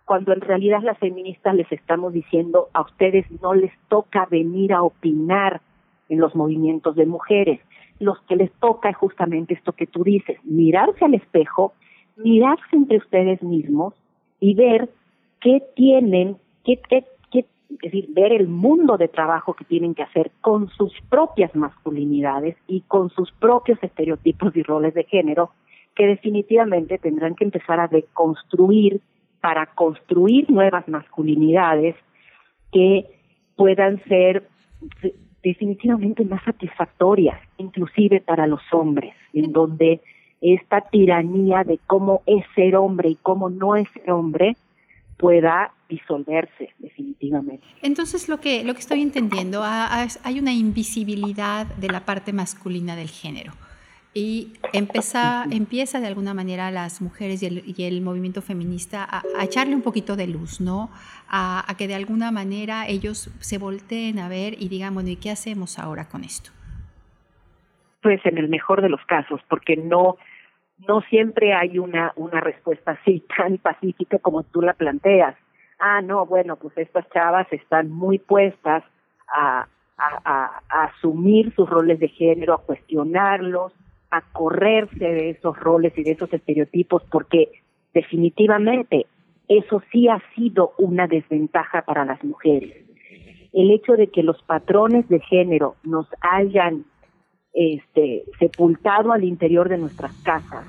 cuando 0.04 0.32
en 0.32 0.40
realidad 0.40 0.80
las 0.82 0.98
feministas 0.98 1.54
les 1.54 1.70
estamos 1.70 2.12
diciendo 2.12 2.68
a 2.72 2.80
ustedes 2.80 3.30
no 3.40 3.54
les 3.54 3.70
toca 3.88 4.26
venir 4.26 4.72
a 4.72 4.82
opinar 4.82 5.60
en 6.08 6.18
los 6.18 6.34
movimientos 6.34 6.96
de 6.96 7.06
mujeres, 7.06 7.60
los 7.98 8.20
que 8.22 8.36
les 8.36 8.52
toca 8.54 8.90
es 8.90 8.96
justamente 8.96 9.54
esto 9.54 9.72
que 9.72 9.86
tú 9.86 10.04
dices, 10.04 10.38
mirarse 10.44 11.04
al 11.04 11.14
espejo, 11.14 11.72
mirarse 12.16 12.76
entre 12.76 12.98
ustedes 12.98 13.42
mismos 13.42 13.94
y 14.40 14.54
ver 14.54 14.90
qué 15.40 15.62
tienen, 15.74 16.36
qué, 16.64 16.80
qué, 16.88 17.04
es 17.82 17.92
decir, 17.92 18.06
ver 18.10 18.32
el 18.32 18.48
mundo 18.48 18.96
de 18.96 19.08
trabajo 19.08 19.54
que 19.54 19.64
tienen 19.64 19.94
que 19.94 20.02
hacer 20.02 20.30
con 20.40 20.68
sus 20.68 20.92
propias 21.08 21.54
masculinidades 21.54 22.56
y 22.66 22.82
con 22.82 23.10
sus 23.10 23.32
propios 23.32 23.78
estereotipos 23.82 24.54
y 24.54 24.62
roles 24.62 24.94
de 24.94 25.04
género, 25.04 25.50
que 25.94 26.06
definitivamente 26.06 26.98
tendrán 26.98 27.34
que 27.34 27.44
empezar 27.44 27.80
a 27.80 27.88
deconstruir 27.88 29.00
para 29.40 29.66
construir 29.66 30.50
nuevas 30.50 30.88
masculinidades 30.88 31.96
que 32.72 33.06
puedan 33.56 34.02
ser 34.04 34.48
definitivamente 35.44 36.24
más 36.24 36.42
satisfactorias, 36.42 37.38
inclusive 37.58 38.20
para 38.20 38.46
los 38.46 38.62
hombres, 38.72 39.14
en 39.34 39.52
donde 39.52 40.00
esta 40.40 40.80
tiranía 40.80 41.62
de 41.64 41.78
cómo 41.86 42.22
es 42.26 42.44
ser 42.54 42.76
hombre 42.76 43.10
y 43.10 43.14
cómo 43.16 43.50
no 43.50 43.76
es 43.76 43.86
ser 43.92 44.10
hombre 44.10 44.56
pueda 45.18 45.72
disolverse 45.88 46.70
definitivamente. 46.78 47.64
Entonces 47.82 48.28
lo 48.28 48.40
que 48.40 48.64
lo 48.64 48.74
que 48.74 48.80
estoy 48.80 49.00
entendiendo 49.00 49.62
hay 49.62 50.38
una 50.38 50.52
invisibilidad 50.52 51.66
de 51.66 51.88
la 51.88 52.00
parte 52.00 52.32
masculina 52.32 52.96
del 52.96 53.08
género 53.08 53.52
y 54.14 54.52
empieza, 54.72 55.44
empieza 55.50 55.98
de 55.98 56.06
alguna 56.06 56.34
manera 56.34 56.70
las 56.70 57.02
mujeres 57.02 57.42
y 57.42 57.46
el, 57.46 57.62
y 57.66 57.84
el 57.84 58.00
movimiento 58.00 58.42
feminista 58.42 59.04
a, 59.10 59.22
echarle 59.42 59.74
un 59.74 59.82
poquito 59.82 60.14
de 60.14 60.28
luz, 60.28 60.60
¿no? 60.60 60.88
A, 61.28 61.68
a, 61.68 61.76
que 61.76 61.88
de 61.88 61.96
alguna 61.96 62.30
manera 62.30 62.86
ellos 62.86 63.28
se 63.40 63.58
volteen 63.58 64.20
a 64.20 64.28
ver 64.28 64.54
y 64.56 64.68
digan, 64.68 64.94
bueno, 64.94 65.10
¿y 65.10 65.16
qué 65.16 65.32
hacemos 65.32 65.80
ahora 65.80 66.08
con 66.08 66.22
esto? 66.22 66.52
Pues 68.02 68.24
en 68.24 68.38
el 68.38 68.48
mejor 68.48 68.82
de 68.82 68.88
los 68.88 69.04
casos, 69.06 69.40
porque 69.48 69.76
no, 69.76 70.16
no 70.86 71.00
siempre 71.02 71.52
hay 71.52 71.80
una, 71.80 72.12
una 72.14 72.40
respuesta 72.40 72.92
así 72.92 73.20
tan 73.36 73.58
pacífica 73.58 74.20
como 74.20 74.44
tú 74.44 74.62
la 74.62 74.74
planteas. 74.74 75.34
Ah, 75.80 76.02
no, 76.02 76.24
bueno, 76.24 76.54
pues 76.54 76.78
estas 76.78 77.10
chavas 77.10 77.52
están 77.52 77.90
muy 77.90 78.20
puestas 78.20 78.84
a, 79.26 79.66
a, 79.98 80.62
a 80.68 80.84
asumir 80.84 81.52
sus 81.56 81.68
roles 81.68 81.98
de 81.98 82.08
género, 82.08 82.54
a 82.54 82.62
cuestionarlos, 82.62 83.72
a 84.14 84.22
correrse 84.32 85.04
de 85.04 85.30
esos 85.30 85.58
roles 85.58 85.96
y 85.98 86.04
de 86.04 86.12
esos 86.12 86.32
estereotipos 86.32 87.02
porque 87.10 87.50
definitivamente 87.92 89.06
eso 89.48 89.82
sí 89.90 90.08
ha 90.08 90.22
sido 90.34 90.72
una 90.78 91.06
desventaja 91.06 91.82
para 91.82 92.04
las 92.04 92.22
mujeres. 92.24 92.72
El 93.52 93.70
hecho 93.70 93.92
de 93.92 94.08
que 94.08 94.22
los 94.22 94.42
patrones 94.42 95.08
de 95.08 95.20
género 95.20 95.76
nos 95.84 96.06
hayan 96.20 96.84
este, 97.52 98.24
sepultado 98.38 99.12
al 99.12 99.24
interior 99.24 99.68
de 99.68 99.78
nuestras 99.78 100.12
casas 100.22 100.66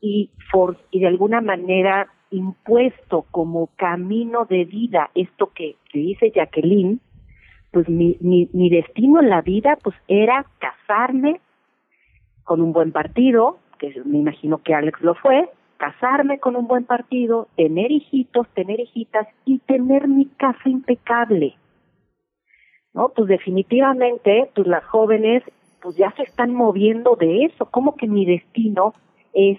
y, 0.00 0.30
for, 0.50 0.76
y 0.90 1.00
de 1.00 1.06
alguna 1.06 1.40
manera 1.40 2.08
impuesto 2.30 3.26
como 3.30 3.68
camino 3.76 4.46
de 4.46 4.64
vida 4.64 5.10
esto 5.14 5.50
que, 5.54 5.76
que 5.90 5.98
dice 5.98 6.32
Jacqueline, 6.34 7.00
pues 7.70 7.88
mi, 7.88 8.16
mi, 8.20 8.48
mi 8.52 8.70
destino 8.70 9.20
en 9.20 9.28
la 9.28 9.42
vida 9.42 9.78
pues 9.82 9.96
era 10.08 10.46
casarme, 10.58 11.40
con 12.44 12.60
un 12.60 12.72
buen 12.72 12.92
partido, 12.92 13.58
que 13.78 13.92
me 14.04 14.18
imagino 14.18 14.58
que 14.58 14.74
Alex 14.74 15.00
lo 15.02 15.14
fue, 15.14 15.48
casarme 15.76 16.38
con 16.38 16.54
un 16.56 16.68
buen 16.68 16.84
partido, 16.84 17.48
tener 17.56 17.90
hijitos, 17.90 18.48
tener 18.54 18.80
hijitas 18.80 19.26
y 19.44 19.58
tener 19.58 20.06
mi 20.06 20.26
casa 20.26 20.68
impecable. 20.68 21.56
¿no? 22.94 23.08
Pues 23.10 23.28
definitivamente, 23.28 24.50
pues 24.54 24.66
las 24.66 24.84
jóvenes 24.84 25.42
pues 25.80 25.96
ya 25.96 26.12
se 26.12 26.22
están 26.22 26.54
moviendo 26.54 27.16
de 27.16 27.46
eso, 27.46 27.66
como 27.66 27.96
que 27.96 28.06
mi 28.06 28.24
destino 28.24 28.94
es 29.34 29.58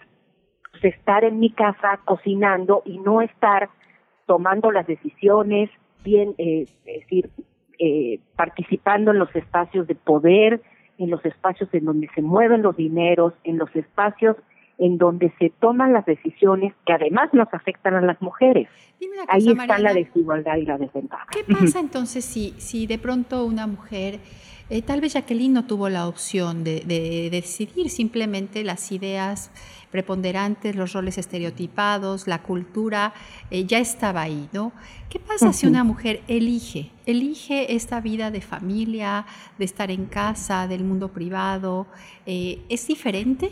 pues, 0.72 0.96
estar 0.96 1.26
en 1.26 1.40
mi 1.40 1.50
casa 1.50 2.00
cocinando 2.06 2.82
y 2.86 3.00
no 3.00 3.22
estar 3.22 3.70
tomando 4.26 4.72
las 4.72 4.88
decisiones, 4.88 5.70
bien, 6.04 6.34
eh, 6.38 6.62
es 6.86 7.02
decir, 7.02 7.30
eh, 7.78 8.20
participando 8.38 9.12
en 9.12 9.20
los 9.20 9.36
espacios 9.36 9.86
de 9.88 9.96
poder, 9.96 10.62
en 10.98 11.10
los 11.10 11.24
espacios 11.26 11.70
en 11.74 11.86
donde 11.86 12.10
se 12.16 12.22
mueven 12.22 12.62
los 12.62 12.76
dineros, 12.76 13.34
en 13.44 13.58
los 13.58 13.74
espacios 13.76 14.38
en 14.78 14.98
donde 14.98 15.32
se 15.40 15.52
toman 15.60 15.94
las 15.94 16.06
decisiones 16.06 16.74
que 16.86 16.94
además 16.94 17.30
nos 17.34 17.48
afectan 17.54 17.96
a 17.96 18.02
las 18.02 18.22
mujeres. 18.22 18.68
Ahí 19.28 19.50
está 19.50 19.78
la 19.78 19.94
desigualdad 19.94 20.58
y 20.58 20.66
la 20.66 20.78
desventaja. 20.78 21.28
¿Qué 21.32 21.44
pasa 21.52 21.80
entonces 21.80 22.26
si, 22.26 22.54
si 22.58 22.88
de 22.88 22.98
pronto 22.98 23.46
una 23.46 23.68
mujer, 23.68 24.20
eh, 24.74 24.82
tal 24.82 25.02
vez 25.02 25.14
Jacqueline 25.14 25.54
no 25.54 25.68
tuvo 25.68 25.88
la 25.88 26.08
opción 26.08 26.64
de, 26.64 26.80
de, 26.80 27.30
decidir 27.30 27.92
simplemente 27.92 28.64
las 28.64 28.92
ideas 28.92 29.52
preponderantes, 29.92 30.76
los 30.76 30.94
roles 30.94 31.20
estereotipados, 31.20 32.28
la 32.28 32.42
cultura, 32.42 33.14
eh, 33.52 33.66
ya 33.66 33.78
estaba 33.78 34.24
ahí, 34.24 34.50
¿no? 34.52 34.72
¿Qué 35.12 35.20
pasa 35.20 35.54
si 35.54 35.68
una 35.68 35.84
mujer 35.84 36.22
elige, 36.28 36.90
elige 37.06 37.76
esta 37.76 38.02
vida 38.02 38.32
de 38.32 38.42
familia, 38.42 39.28
de 39.60 39.66
estar 39.66 39.92
en 39.92 40.08
casa, 40.08 40.68
del 40.68 40.84
mundo 40.84 41.10
privado? 41.10 41.86
Eh, 42.26 42.58
¿Es 42.68 42.88
diferente? 42.88 43.52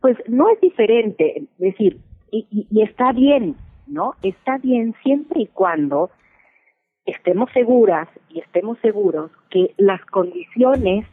Pues 0.00 0.16
no 0.28 0.48
es 0.48 0.58
diferente, 0.62 1.36
es 1.36 1.58
decir, 1.58 1.98
y, 2.30 2.46
y, 2.70 2.80
está 2.80 3.12
bien, 3.12 3.56
¿no? 3.86 4.14
Está 4.22 4.56
bien 4.56 4.94
siempre 5.02 5.42
y 5.42 5.46
cuando 5.48 6.10
estemos 7.06 7.50
seguras 7.52 8.08
y 8.28 8.40
estemos 8.40 8.78
seguros 8.80 9.30
que 9.50 9.74
las 9.76 10.04
condiciones 10.06 11.06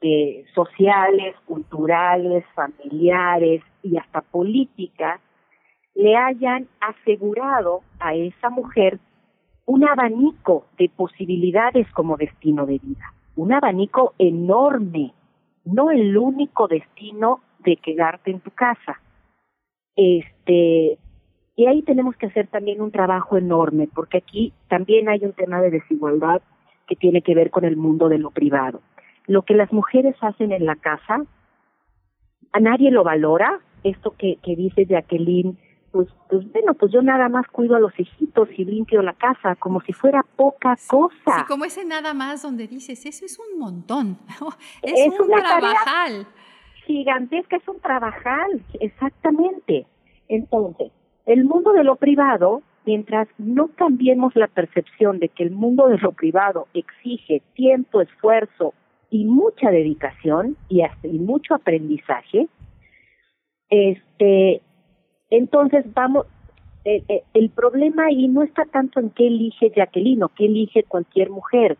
eh, 0.00 0.44
sociales, 0.54 1.34
culturales, 1.46 2.44
familiares 2.54 3.62
y 3.82 3.96
hasta 3.96 4.20
políticas 4.20 5.20
le 5.94 6.16
hayan 6.16 6.68
asegurado 6.80 7.80
a 7.98 8.14
esa 8.14 8.50
mujer 8.50 9.00
un 9.64 9.88
abanico 9.88 10.66
de 10.78 10.88
posibilidades 10.88 11.90
como 11.92 12.16
destino 12.16 12.66
de 12.66 12.78
vida, 12.78 13.14
un 13.34 13.52
abanico 13.52 14.14
enorme, 14.18 15.12
no 15.64 15.90
el 15.90 16.16
único 16.16 16.68
destino 16.68 17.40
de 17.60 17.76
quedarte 17.76 18.30
en 18.30 18.40
tu 18.40 18.50
casa. 18.50 19.00
Este, 19.96 20.98
y 21.56 21.66
ahí 21.66 21.82
tenemos 21.82 22.14
que 22.16 22.26
hacer 22.26 22.48
también 22.48 22.82
un 22.82 22.92
trabajo 22.92 23.38
enorme, 23.38 23.88
porque 23.92 24.18
aquí 24.18 24.52
también 24.68 25.08
hay 25.08 25.24
un 25.24 25.32
tema 25.32 25.60
de 25.62 25.70
desigualdad 25.70 26.42
que 26.86 26.96
tiene 26.96 27.22
que 27.22 27.34
ver 27.34 27.50
con 27.50 27.64
el 27.64 27.76
mundo 27.76 28.10
de 28.10 28.18
lo 28.18 28.30
privado. 28.30 28.82
Lo 29.26 29.42
que 29.42 29.54
las 29.54 29.72
mujeres 29.72 30.14
hacen 30.20 30.52
en 30.52 30.66
la 30.66 30.76
casa, 30.76 31.24
a 32.52 32.60
nadie 32.60 32.90
lo 32.90 33.04
valora, 33.04 33.60
esto 33.82 34.14
que, 34.18 34.36
que 34.42 34.54
dice 34.54 34.84
Jacqueline, 34.84 35.58
pues, 35.92 36.08
pues 36.28 36.52
bueno, 36.52 36.74
pues 36.74 36.92
yo 36.92 37.00
nada 37.00 37.30
más 37.30 37.46
cuido 37.48 37.74
a 37.74 37.80
los 37.80 37.98
hijitos 37.98 38.50
y 38.56 38.66
limpio 38.66 39.00
la 39.00 39.14
casa, 39.14 39.56
como 39.56 39.80
si 39.80 39.94
fuera 39.94 40.22
poca 40.36 40.76
cosa. 40.88 41.38
Sí, 41.38 41.44
como 41.48 41.64
ese 41.64 41.86
nada 41.86 42.12
más 42.12 42.42
donde 42.42 42.68
dices, 42.68 43.06
eso 43.06 43.24
es 43.24 43.38
un 43.38 43.58
montón, 43.58 44.18
es, 44.82 45.18
un 45.18 45.28
trabajal 45.28 46.26
gigantesca, 46.84 47.56
es 47.56 47.66
un 47.66 47.80
trabajal, 47.80 48.62
exactamente. 48.78 49.86
Entonces, 50.28 50.92
el 51.26 51.44
mundo 51.44 51.72
de 51.72 51.84
lo 51.84 51.96
privado, 51.96 52.62
mientras 52.86 53.28
no 53.36 53.68
cambiemos 53.74 54.34
la 54.36 54.46
percepción 54.46 55.18
de 55.18 55.28
que 55.28 55.42
el 55.42 55.50
mundo 55.50 55.88
de 55.88 55.98
lo 55.98 56.12
privado 56.12 56.68
exige 56.72 57.42
tiempo, 57.54 58.00
esfuerzo 58.00 58.74
y 59.10 59.24
mucha 59.24 59.70
dedicación 59.70 60.56
y, 60.68 60.82
mucho 61.18 61.54
aprendizaje, 61.54 62.46
este, 63.68 64.62
entonces 65.30 65.84
vamos, 65.92 66.26
eh, 66.84 67.02
eh, 67.08 67.22
el 67.34 67.50
problema 67.50 68.06
ahí 68.06 68.28
no 68.28 68.42
está 68.42 68.64
tanto 68.64 69.00
en 69.00 69.10
qué 69.10 69.26
elige 69.26 69.72
Jacqueline 69.74 70.22
o 70.22 70.28
qué 70.28 70.46
elige 70.46 70.84
cualquier 70.84 71.30
mujer, 71.30 71.76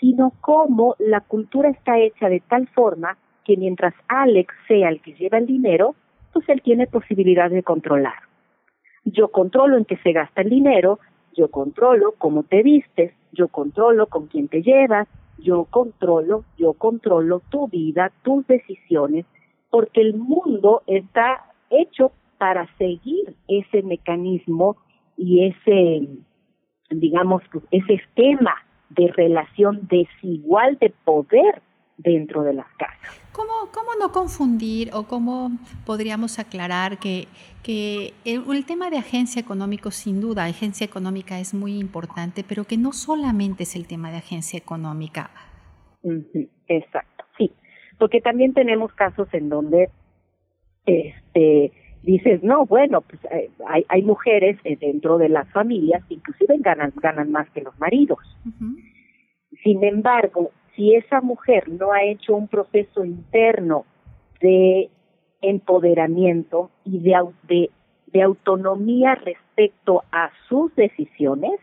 sino 0.00 0.32
cómo 0.40 0.96
la 0.98 1.20
cultura 1.20 1.68
está 1.68 1.98
hecha 1.98 2.30
de 2.30 2.40
tal 2.40 2.68
forma 2.68 3.18
que 3.44 3.56
mientras 3.58 3.92
Alex 4.08 4.54
sea 4.66 4.88
el 4.88 5.02
que 5.02 5.12
lleva 5.12 5.38
el 5.38 5.46
dinero, 5.46 5.94
pues 6.32 6.48
él 6.48 6.62
tiene 6.62 6.86
posibilidad 6.86 7.50
de 7.50 7.62
controlar. 7.62 8.27
Yo 9.12 9.28
controlo 9.28 9.76
en 9.76 9.84
qué 9.84 9.96
se 9.98 10.12
gasta 10.12 10.42
el 10.42 10.50
dinero, 10.50 10.98
yo 11.36 11.50
controlo 11.50 12.14
cómo 12.18 12.42
te 12.42 12.62
vistes, 12.62 13.12
yo 13.32 13.48
controlo 13.48 14.06
con 14.06 14.26
quién 14.26 14.48
te 14.48 14.62
llevas, 14.62 15.08
yo 15.38 15.64
controlo, 15.64 16.44
yo 16.56 16.72
controlo 16.72 17.40
tu 17.48 17.68
vida, 17.68 18.12
tus 18.22 18.46
decisiones, 18.46 19.24
porque 19.70 20.00
el 20.00 20.14
mundo 20.14 20.82
está 20.86 21.44
hecho 21.70 22.12
para 22.38 22.68
seguir 22.76 23.34
ese 23.46 23.82
mecanismo 23.82 24.76
y 25.16 25.46
ese, 25.46 26.08
digamos, 26.90 27.42
ese 27.70 27.94
esquema 27.94 28.54
de 28.90 29.08
relación 29.08 29.86
desigual 29.88 30.78
de 30.78 30.92
poder 31.04 31.62
dentro 31.98 32.42
de 32.44 32.54
las 32.54 32.66
casas. 32.78 33.20
¿Cómo, 33.32 33.70
¿Cómo, 33.72 33.90
no 34.00 34.10
confundir 34.10 34.90
o 34.94 35.04
cómo 35.04 35.50
podríamos 35.84 36.38
aclarar 36.38 36.98
que, 36.98 37.26
que 37.62 38.14
el, 38.24 38.64
tema 38.64 38.90
de 38.90 38.98
agencia 38.98 39.40
económica, 39.40 39.90
sin 39.90 40.20
duda, 40.20 40.44
agencia 40.44 40.84
económica 40.84 41.38
es 41.38 41.54
muy 41.54 41.78
importante, 41.78 42.44
pero 42.48 42.64
que 42.64 42.76
no 42.76 42.92
solamente 42.92 43.64
es 43.64 43.76
el 43.76 43.86
tema 43.86 44.10
de 44.10 44.18
agencia 44.18 44.58
económica? 44.58 45.30
Exacto, 46.68 47.24
sí, 47.36 47.52
porque 47.98 48.20
también 48.20 48.54
tenemos 48.54 48.92
casos 48.94 49.28
en 49.32 49.48
donde 49.48 49.90
este 50.86 51.72
dices, 52.02 52.42
no, 52.42 52.64
bueno, 52.64 53.02
pues 53.02 53.20
eh, 53.30 53.50
hay, 53.66 53.84
hay 53.88 54.02
mujeres 54.02 54.56
dentro 54.80 55.18
de 55.18 55.28
las 55.28 55.50
familias 55.50 56.04
que 56.06 56.14
inclusive 56.14 56.56
ganan, 56.60 56.92
ganan 56.96 57.30
más 57.30 57.50
que 57.50 57.60
los 57.60 57.78
maridos. 57.78 58.18
Sin 59.62 59.82
embargo, 59.84 60.52
si 60.78 60.94
esa 60.94 61.20
mujer 61.20 61.68
no 61.68 61.92
ha 61.92 62.04
hecho 62.04 62.36
un 62.36 62.46
proceso 62.46 63.04
interno 63.04 63.84
de 64.40 64.88
empoderamiento 65.42 66.70
y 66.84 67.00
de, 67.00 67.16
de, 67.48 67.70
de 68.06 68.22
autonomía 68.22 69.16
respecto 69.16 70.04
a 70.12 70.30
sus 70.48 70.72
decisiones, 70.76 71.58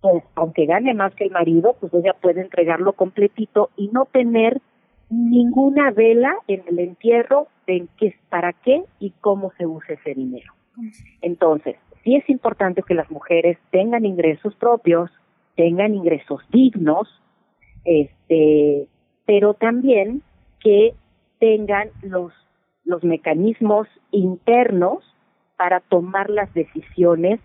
pues 0.00 0.24
aunque 0.34 0.66
gane 0.66 0.94
más 0.94 1.14
que 1.14 1.24
el 1.24 1.30
marido, 1.30 1.76
pues 1.78 1.94
ella 1.94 2.12
puede 2.20 2.40
entregarlo 2.40 2.92
completito 2.94 3.70
y 3.76 3.86
no 3.88 4.06
tener 4.06 4.60
ninguna 5.10 5.92
vela 5.92 6.34
en 6.48 6.64
el 6.66 6.80
entierro 6.80 7.46
de 7.68 7.86
qué, 7.98 8.16
para 8.30 8.52
qué 8.52 8.82
y 8.98 9.12
cómo 9.20 9.52
se 9.58 9.66
usa 9.66 9.94
ese 9.94 10.14
dinero. 10.14 10.52
Entonces, 11.22 11.76
sí 12.02 12.16
es 12.16 12.28
importante 12.28 12.82
que 12.82 12.94
las 12.94 13.10
mujeres 13.12 13.58
tengan 13.70 14.04
ingresos 14.04 14.56
propios, 14.56 15.08
tengan 15.54 15.94
ingresos 15.94 16.42
dignos, 16.50 17.08
este, 17.84 18.88
pero 19.26 19.54
también 19.54 20.22
que 20.60 20.94
tengan 21.38 21.90
los, 22.02 22.32
los 22.84 23.04
mecanismos 23.04 23.88
internos 24.10 25.04
para 25.56 25.80
tomar 25.80 26.30
las 26.30 26.52
decisiones 26.54 27.40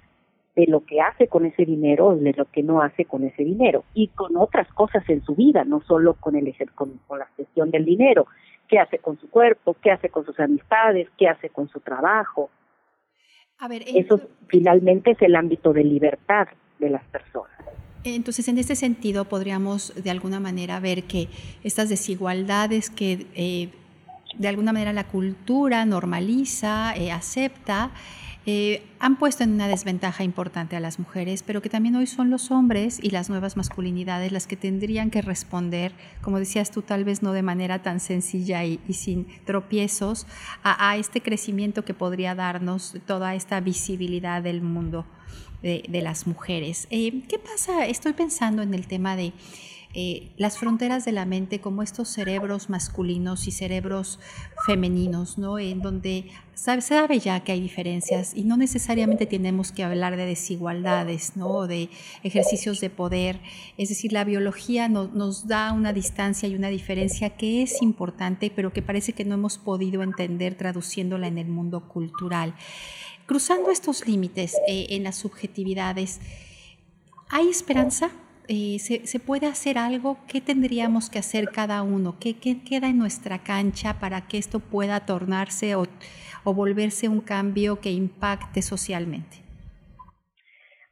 de 0.56 0.68
lo 0.68 0.86
que 0.86 1.02
hace 1.02 1.28
con 1.28 1.46
ese 1.46 1.66
dinero, 1.66 2.16
de 2.16 2.34
lo 2.34 2.46
que 2.46 2.62
no 2.62 2.82
hace 2.82 3.06
con 3.06 3.24
ese 3.24 3.44
dinero 3.44 3.84
y 3.94 4.10
con 4.10 4.38
otras 4.38 4.72
cosas 4.74 5.04
en 5.10 5.24
su 5.24 5.36
vida, 5.36 5.64
no 5.64 5.82
solo 5.82 6.14
con 6.14 6.36
el 6.36 6.54
con, 6.76 7.00
con 7.08 7.20
la 7.20 7.28
gestión 7.38 7.72
del 7.72 7.86
dinero, 7.86 8.28
qué 8.68 8.80
hace 8.80 9.00
con 9.00 9.18
su 9.20 9.30
cuerpo, 9.30 9.76
qué 9.82 9.92
hace 9.92 10.10
con 10.10 10.26
sus 10.26 10.40
amistades, 10.40 11.10
qué 11.18 11.28
hace 11.28 11.50
con 11.50 11.70
su 11.70 11.80
trabajo. 11.80 12.50
A 13.60 13.68
ver, 13.68 13.82
eso 13.88 14.20
finalmente 14.48 15.12
es 15.12 15.22
el 15.22 15.36
ámbito 15.36 15.74
de 15.74 15.84
libertad 15.84 16.48
de 16.80 16.90
las 16.90 17.04
personas. 17.06 17.52
Entonces, 18.04 18.48
en 18.48 18.58
este 18.58 18.76
sentido, 18.76 19.26
podríamos 19.26 19.94
de 19.96 20.10
alguna 20.10 20.40
manera 20.40 20.80
ver 20.80 21.04
que 21.04 21.30
estas 21.64 21.90
desigualdades 21.90 22.90
que 22.90 23.28
eh, 23.36 23.70
de 24.38 24.48
alguna 24.48 24.74
manera 24.74 24.94
la 24.94 25.08
cultura 25.08 25.86
normaliza, 25.86 26.96
eh, 26.96 27.12
acepta, 27.12 27.92
eh, 28.46 28.84
han 29.00 29.16
puesto 29.16 29.46
en 29.46 29.54
una 29.54 29.70
desventaja 29.70 30.26
importante 30.26 30.76
a 30.76 30.82
las 30.82 31.00
mujeres, 31.00 31.44
pero 31.44 31.62
que 31.62 31.70
también 31.70 31.96
hoy 31.96 32.08
son 32.08 32.30
los 32.30 32.52
hombres 32.52 33.00
y 33.02 33.12
las 33.12 33.30
nuevas 33.30 33.56
masculinidades 33.56 34.34
las 34.34 34.48
que 34.48 34.58
tendrían 34.58 35.12
que 35.12 35.22
responder, 35.22 35.94
como 36.22 36.40
decías 36.40 36.70
tú, 36.70 36.82
tal 36.82 37.06
vez 37.06 37.24
no 37.24 37.32
de 37.32 37.42
manera 37.42 37.82
tan 37.82 38.02
sencilla 38.02 38.66
y, 38.66 38.80
sin 38.92 39.28
tropiezos, 39.46 40.28
a, 40.62 40.98
este 40.98 41.22
crecimiento 41.22 41.86
que 41.86 41.94
podría 41.94 42.36
darnos 42.36 42.98
toda 43.08 43.34
esta 43.34 43.62
visibilidad 43.62 44.44
del 44.44 44.62
mundo 44.62 45.06
de, 45.64 46.02
las 46.02 46.28
mujeres. 46.28 46.88
Eh, 46.90 47.24
¿Qué 47.28 47.40
pasa? 47.40 47.88
Estoy 47.88 48.14
pensando 48.14 48.62
en 48.62 48.74
el 48.74 48.86
tema 48.86 49.16
de 49.16 49.34
eh, 49.96 50.32
las 50.38 50.58
fronteras 50.58 51.06
de 51.06 51.12
la 51.12 51.26
mente 51.26 51.62
como 51.62 51.84
estos 51.84 52.10
cerebros 52.10 52.70
masculinos 52.70 53.48
y 53.48 53.52
cerebros 53.52 54.20
femeninos, 54.66 55.38
¿no? 55.38 55.60
En 55.60 55.82
donde 55.82 56.32
sabe, 56.56 56.82
sabe 56.82 57.20
ya 57.20 57.42
que 57.42 57.52
hay 57.52 57.62
diferencias 57.62 58.34
y 58.36 58.44
no 58.44 58.58
necesariamente 58.58 59.28
tenemos 59.28 59.72
que 59.72 59.84
hablar 59.84 60.18
de 60.18 60.26
desigualdades, 60.26 61.38
¿no? 61.38 61.68
De 61.68 61.90
ejercicios 62.24 62.82
de 62.82 62.90
poder. 62.90 63.40
Es 63.78 63.90
decir, 63.90 64.14
la 64.14 64.24
biología 64.24 64.90
nos 64.90 65.48
da 65.48 65.72
una 65.72 65.94
distancia 65.94 66.50
y 66.50 66.56
una 66.56 66.70
diferencia 66.70 67.30
que 67.30 67.62
es 67.62 67.84
importante, 67.84 68.52
pero 68.54 68.74
que 68.74 68.82
parece 68.82 69.14
que 69.14 69.26
no 69.26 69.36
hemos 69.36 69.60
podido 69.60 70.02
entender 70.02 70.56
traduciéndola 70.56 71.28
en 71.28 71.38
el 71.38 71.48
mundo 71.48 71.88
cultural. 71.88 72.56
Cruzando 73.26 73.72
estos 73.72 74.06
límites 74.06 74.56
eh, 74.68 74.88
en 74.90 75.04
las 75.04 75.16
subjetividades, 75.16 76.20
¿hay 77.30 77.48
esperanza? 77.48 78.12
Eh, 78.50 78.80
se, 78.80 79.20
puede 79.22 79.48
hacer 79.48 79.78
algo, 79.78 80.18
¿qué 80.28 80.42
tendríamos 80.42 81.10
que 81.10 81.20
hacer 81.20 81.50
cada 81.50 81.82
uno? 81.82 82.16
¿Qué, 82.20 82.36
queda 82.36 82.90
en 82.90 82.98
nuestra 82.98 83.40
cancha 83.40 84.00
para 84.02 84.28
que 84.28 84.38
esto 84.38 84.60
pueda 84.60 85.06
tornarse 85.06 85.76
o, 85.76 85.86
volverse 86.44 87.08
un 87.08 87.22
cambio 87.22 87.80
que 87.80 87.92
impacte 87.92 88.62
socialmente? 88.62 89.38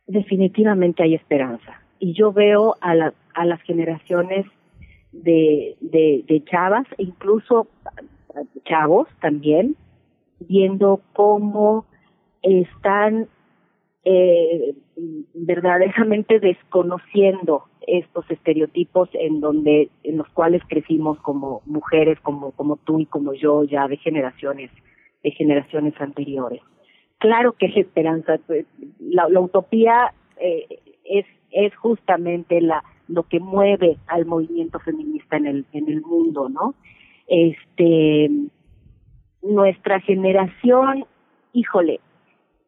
Definitivamente 0.07 1.03
hay 1.03 1.15
esperanza. 1.15 1.81
Y 1.99 2.13
yo 2.13 2.31
veo 2.31 2.77
a, 2.79 2.95
las 2.95 3.61
generaciones 3.63 4.45
de, 5.11 5.75
de 5.81 6.43
chavas, 6.49 6.87
e 6.97 7.03
incluso 7.03 7.67
chavos 8.63 9.09
también, 9.19 9.75
viendo 10.39 11.01
cómo 11.11 11.85
están 12.41 13.27
eh, 14.03 14.73
verdaderamente 15.33 16.39
desconociendo 16.39 17.65
estos 17.85 18.29
estereotipos 18.29 19.09
en 19.13 19.41
donde 19.41 19.89
en 20.03 20.17
los 20.17 20.27
cuales 20.29 20.61
crecimos 20.67 21.19
como 21.19 21.61
mujeres 21.65 22.19
como 22.21 22.51
como 22.51 22.77
tú 22.77 22.99
y 22.99 23.05
como 23.05 23.33
yo 23.33 23.63
ya 23.63 23.87
de 23.87 23.97
generaciones 23.97 24.71
de 25.23 25.31
generaciones 25.31 25.93
anteriores. 25.99 26.61
Claro 27.19 27.53
que 27.53 27.67
es 27.67 27.77
esperanza 27.77 28.39
pues, 28.47 28.65
la, 28.99 29.27
utopía 29.39 30.13
eh, 30.39 30.79
es 31.05 31.25
es 31.51 31.75
justamente 31.75 32.61
la 32.61 32.83
lo 33.07 33.23
que 33.23 33.39
mueve 33.39 33.97
al 34.07 34.25
movimiento 34.25 34.79
feminista 34.79 35.37
en 35.37 35.45
el 35.47 35.65
en 35.73 35.89
el 35.89 36.01
mundo 36.01 36.49
no 36.49 36.75
este 37.27 38.29
nuestra 39.43 39.99
generación 40.01 41.05
híjole 41.53 41.99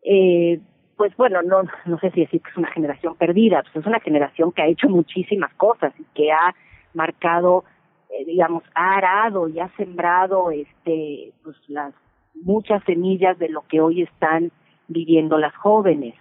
eh, 0.03 0.59
pues 0.97 1.15
bueno, 1.17 1.41
no, 1.41 1.63
no 1.85 1.99
sé 1.99 2.11
si 2.11 2.21
decir 2.21 2.41
que 2.41 2.49
es 2.49 2.57
una 2.57 2.71
generación 2.71 3.15
perdida, 3.15 3.63
pues 3.63 3.75
es 3.77 3.85
una 3.85 3.99
generación 3.99 4.51
que 4.51 4.61
ha 4.61 4.67
hecho 4.67 4.89
muchísimas 4.89 5.53
cosas 5.55 5.93
y 5.99 6.05
que 6.13 6.31
ha 6.31 6.55
marcado, 6.93 7.63
eh, 8.09 8.25
digamos, 8.25 8.63
ha 8.75 8.97
arado 8.97 9.47
y 9.49 9.59
ha 9.59 9.69
sembrado 9.75 10.51
este, 10.51 11.33
pues 11.43 11.57
las 11.67 11.93
muchas 12.35 12.83
semillas 12.83 13.37
de 13.39 13.49
lo 13.49 13.61
que 13.67 13.81
hoy 13.81 14.03
están 14.03 14.51
viviendo 14.87 15.37
las 15.37 15.55
jóvenes. 15.55 16.15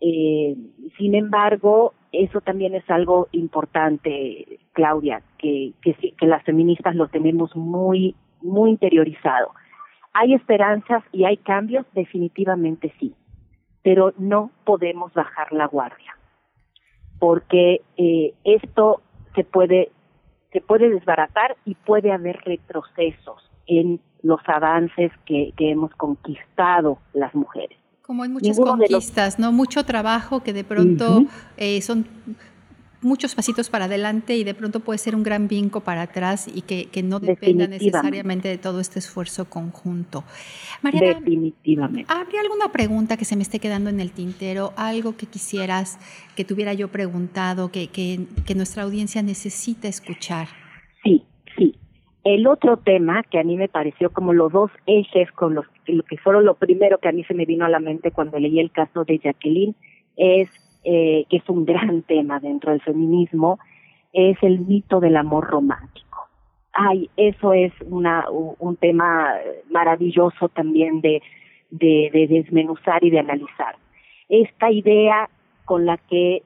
Eh, 0.00 0.56
sin 0.96 1.14
embargo, 1.14 1.94
eso 2.12 2.40
también 2.40 2.74
es 2.74 2.88
algo 2.88 3.28
importante, 3.32 4.60
Claudia, 4.72 5.22
que, 5.38 5.72
que, 5.82 5.94
que 5.94 6.26
las 6.26 6.42
feministas 6.44 6.94
lo 6.94 7.08
tenemos 7.08 7.54
muy, 7.56 8.14
muy 8.40 8.70
interiorizado. 8.70 9.50
¿Hay 10.12 10.34
esperanzas 10.34 11.02
y 11.12 11.24
hay 11.24 11.36
cambios? 11.36 11.86
Definitivamente 11.94 12.92
sí 12.98 13.14
pero 13.82 14.12
no 14.18 14.50
podemos 14.64 15.14
bajar 15.14 15.50
la 15.52 15.66
guardia, 15.66 16.14
porque 17.18 17.80
eh, 17.96 18.34
esto 18.44 19.00
se 19.34 19.44
puede, 19.44 19.90
se 20.52 20.60
puede 20.60 20.90
desbaratar 20.90 21.56
y 21.64 21.74
puede 21.74 22.12
haber 22.12 22.36
retrocesos 22.44 23.50
en 23.66 23.98
los 24.22 24.40
avances 24.46 25.12
que, 25.24 25.52
que 25.56 25.70
hemos 25.70 25.90
conquistado 25.94 26.98
las 27.14 27.34
mujeres. 27.34 27.78
Como 28.02 28.24
hay 28.24 28.28
muchas 28.28 28.58
conquistas, 28.58 29.38
¿no? 29.38 29.52
Mucho 29.52 29.84
trabajo 29.84 30.42
que 30.42 30.52
de 30.52 30.64
pronto 30.64 31.24
eh, 31.56 31.80
son 31.80 32.06
muchos 33.00 33.34
pasitos 33.34 33.70
para 33.70 33.84
adelante 33.84 34.36
y 34.36 34.44
de 34.44 34.54
pronto 34.54 34.80
puede 34.80 34.98
ser 34.98 35.14
un 35.14 35.22
gran 35.22 35.48
vinco 35.48 35.80
para 35.80 36.02
atrás 36.02 36.48
y 36.52 36.62
que, 36.62 36.86
que 36.86 37.02
no 37.02 37.20
dependa 37.20 37.66
necesariamente 37.66 38.48
de 38.48 38.58
todo 38.58 38.80
este 38.80 38.98
esfuerzo 38.98 39.48
conjunto. 39.48 40.24
Mariana, 40.82 41.20
Definitivamente. 41.20 42.12
¿habría 42.12 42.40
alguna 42.40 42.72
pregunta 42.72 43.16
que 43.16 43.24
se 43.24 43.36
me 43.36 43.42
esté 43.42 43.60
quedando 43.60 43.90
en 43.90 44.00
el 44.00 44.10
tintero? 44.10 44.72
Algo 44.76 45.16
que 45.16 45.26
quisieras 45.26 45.98
que 46.34 46.44
tuviera 46.44 46.74
yo 46.74 46.88
preguntado, 46.88 47.70
que, 47.70 47.88
que, 47.88 48.20
que 48.46 48.54
nuestra 48.54 48.82
audiencia 48.82 49.22
necesita 49.22 49.88
escuchar. 49.88 50.48
Sí, 51.02 51.24
sí. 51.56 51.76
El 52.24 52.46
otro 52.46 52.78
tema 52.78 53.22
que 53.22 53.38
a 53.38 53.44
mí 53.44 53.56
me 53.56 53.68
pareció 53.68 54.10
como 54.10 54.32
los 54.32 54.52
dos 54.52 54.70
ejes 54.86 55.30
con 55.32 55.54
los 55.54 55.66
que 55.86 56.18
fueron 56.18 56.44
lo 56.44 56.54
primero 56.54 56.98
que 56.98 57.08
a 57.08 57.12
mí 57.12 57.24
se 57.24 57.34
me 57.34 57.46
vino 57.46 57.64
a 57.64 57.68
la 57.68 57.80
mente 57.80 58.10
cuando 58.10 58.38
leí 58.38 58.60
el 58.60 58.70
caso 58.70 59.04
de 59.04 59.18
Jacqueline 59.18 59.74
es 60.16 60.50
eh, 60.90 61.26
que 61.28 61.36
es 61.36 61.48
un 61.50 61.66
gran 61.66 62.00
tema 62.00 62.40
dentro 62.40 62.70
del 62.70 62.80
feminismo, 62.80 63.58
es 64.14 64.38
el 64.42 64.60
mito 64.60 65.00
del 65.00 65.18
amor 65.18 65.46
romántico. 65.46 66.28
Ay, 66.72 67.10
eso 67.18 67.52
es 67.52 67.74
una, 67.90 68.24
un 68.30 68.76
tema 68.76 69.34
maravilloso 69.68 70.48
también 70.48 71.02
de, 71.02 71.20
de, 71.70 72.08
de 72.10 72.26
desmenuzar 72.26 73.04
y 73.04 73.10
de 73.10 73.18
analizar. 73.18 73.76
Esta 74.30 74.70
idea 74.70 75.28
con 75.66 75.84
la 75.84 75.98
que 75.98 76.42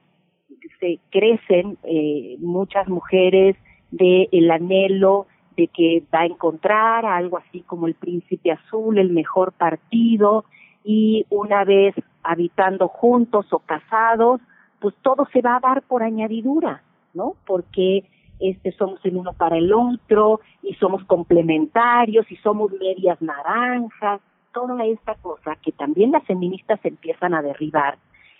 se 0.81 0.99
crecen 1.09 1.77
eh, 1.83 2.35
muchas 2.39 2.89
mujeres 2.89 3.55
de 3.91 4.27
el 4.33 4.51
anhelo 4.51 5.27
de 5.55 5.67
que 5.67 6.03
va 6.13 6.21
a 6.21 6.25
encontrar 6.25 7.05
algo 7.05 7.37
así 7.37 7.61
como 7.61 7.87
el 7.87 7.93
príncipe 7.93 8.51
azul, 8.51 8.97
el 8.97 9.11
mejor 9.11 9.53
partido, 9.53 10.43
y 10.83 11.25
una 11.29 11.63
vez 11.63 11.95
habitando 12.23 12.87
juntos 12.87 13.45
o 13.51 13.59
casados, 13.59 14.41
pues 14.79 14.95
todo 15.01 15.27
se 15.31 15.41
va 15.41 15.57
a 15.57 15.59
dar 15.59 15.81
por 15.83 16.03
añadidura, 16.03 16.83
¿no? 17.13 17.35
Porque 17.45 18.05
este 18.39 18.71
somos 18.73 18.99
el 19.05 19.15
uno 19.15 19.33
para 19.33 19.57
el 19.57 19.71
otro 19.71 20.41
y 20.61 20.73
somos 20.75 21.03
complementarios 21.05 22.29
y 22.31 22.35
somos 22.37 22.71
medias 22.73 23.21
naranjas, 23.21 24.21
toda 24.53 24.85
esta 24.85 25.15
cosa 25.15 25.55
que 25.61 25.71
también 25.71 26.11
las 26.11 26.23
feministas 26.25 26.79
empiezan 26.83 27.33
a 27.33 27.41
derribar 27.41 27.97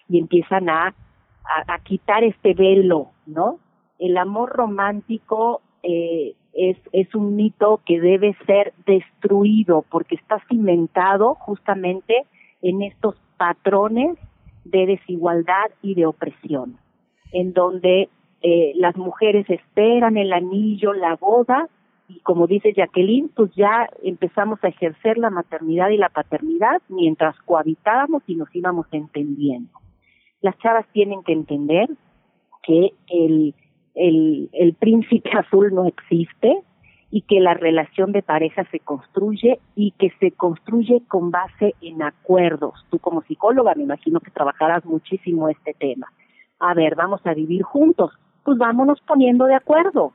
y 0.09 0.19
empiezan 0.19 0.69
a, 0.69 0.93
a, 1.67 1.79
quitar 1.79 2.23
este 2.23 2.53
velo, 2.53 3.11
¿no? 3.25 3.59
El 3.99 4.17
amor 4.17 4.49
romántico 4.49 5.61
eh, 5.81 6.35
es, 6.53 6.77
es 6.91 7.13
un 7.15 7.35
mito 7.35 7.81
que 7.85 7.99
debe 7.99 8.35
ser 8.45 8.73
destruido 8.85 9.85
porque 9.89 10.15
está 10.15 10.41
cimentado 10.47 11.35
justamente 11.35 12.25
en 12.63 12.81
estos 12.81 13.15
patrones 13.37 14.17
de 14.63 14.87
desigualdad 14.87 15.69
y 15.81 15.93
de 15.93 16.07
opresión, 16.07 16.77
en 17.31 17.53
donde 17.53 18.09
eh, 18.41 18.71
las 18.75 18.95
mujeres 18.95 19.47
esperan 19.49 20.17
el 20.17 20.33
anillo, 20.33 20.93
la 20.93 21.15
boda, 21.17 21.67
y 22.07 22.19
como 22.21 22.47
dice 22.47 22.73
Jacqueline, 22.73 23.29
pues 23.35 23.53
ya 23.55 23.89
empezamos 24.01 24.63
a 24.63 24.69
ejercer 24.69 25.17
la 25.17 25.29
maternidad 25.29 25.89
y 25.89 25.97
la 25.97 26.09
paternidad 26.09 26.81
mientras 26.89 27.35
cohabitábamos 27.45 28.23
y 28.27 28.35
nos 28.35 28.53
íbamos 28.55 28.87
entendiendo. 28.91 29.71
Las 30.41 30.57
chavas 30.59 30.85
tienen 30.93 31.23
que 31.23 31.33
entender 31.33 31.89
que 32.63 32.93
el, 33.07 33.55
el, 33.95 34.49
el 34.53 34.73
príncipe 34.73 35.31
azul 35.31 35.73
no 35.73 35.85
existe, 35.85 36.61
y 37.15 37.21
que 37.21 37.39
la 37.39 37.53
relación 37.53 38.11
de 38.11 38.23
pareja 38.23 38.65
se 38.71 38.79
construye 38.79 39.59
y 39.75 39.91
que 39.99 40.09
se 40.19 40.31
construye 40.31 41.03
con 41.07 41.29
base 41.29 41.75
en 41.79 42.01
acuerdos. 42.01 42.73
Tú 42.89 42.97
como 42.97 43.21
psicóloga 43.21 43.75
me 43.75 43.83
imagino 43.83 44.19
que 44.19 44.31
trabajarás 44.31 44.83
muchísimo 44.83 45.47
este 45.47 45.75
tema. 45.75 46.11
A 46.57 46.73
ver, 46.73 46.95
vamos 46.95 47.21
a 47.25 47.35
vivir 47.35 47.61
juntos, 47.61 48.11
pues 48.43 48.57
vámonos 48.57 48.99
poniendo 49.01 49.45
de 49.45 49.53
acuerdo. 49.53 50.13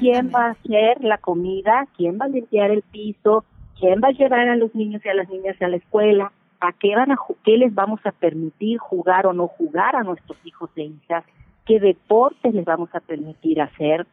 ¿Quién 0.00 0.32
va 0.34 0.46
a 0.46 0.50
hacer 0.52 1.04
la 1.04 1.18
comida? 1.18 1.86
¿Quién 1.98 2.18
va 2.18 2.24
a 2.24 2.28
limpiar 2.28 2.70
el 2.70 2.80
piso? 2.80 3.44
¿Quién 3.78 4.00
va 4.02 4.08
a 4.08 4.12
llevar 4.12 4.48
a 4.48 4.56
los 4.56 4.74
niños 4.74 5.04
y 5.04 5.08
a 5.10 5.14
las 5.14 5.28
niñas 5.28 5.60
a 5.60 5.68
la 5.68 5.76
escuela? 5.76 6.32
¿A 6.60 6.72
qué 6.72 6.96
van 6.96 7.12
a 7.12 7.18
qué 7.44 7.58
les 7.58 7.74
vamos 7.74 8.00
a 8.04 8.12
permitir 8.12 8.78
jugar 8.78 9.26
o 9.26 9.34
no 9.34 9.48
jugar 9.48 9.96
a 9.96 10.02
nuestros 10.02 10.38
hijos 10.46 10.70
e 10.76 10.84
hijas? 10.84 11.24
¿Qué 11.66 11.78
deportes 11.78 12.54
les 12.54 12.64
vamos 12.64 12.88
a 12.94 13.00
permitir 13.00 13.60
hacer? 13.60 14.06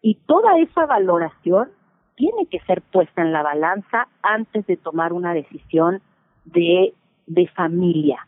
Y 0.00 0.14
toda 0.26 0.56
esa 0.60 0.86
valoración 0.86 1.68
tiene 2.20 2.46
que 2.50 2.60
ser 2.66 2.82
puesta 2.82 3.22
en 3.22 3.32
la 3.32 3.42
balanza 3.42 4.06
antes 4.20 4.66
de 4.66 4.76
tomar 4.76 5.14
una 5.14 5.32
decisión 5.32 6.02
de, 6.44 6.92
de 7.26 7.48
familia. 7.48 8.26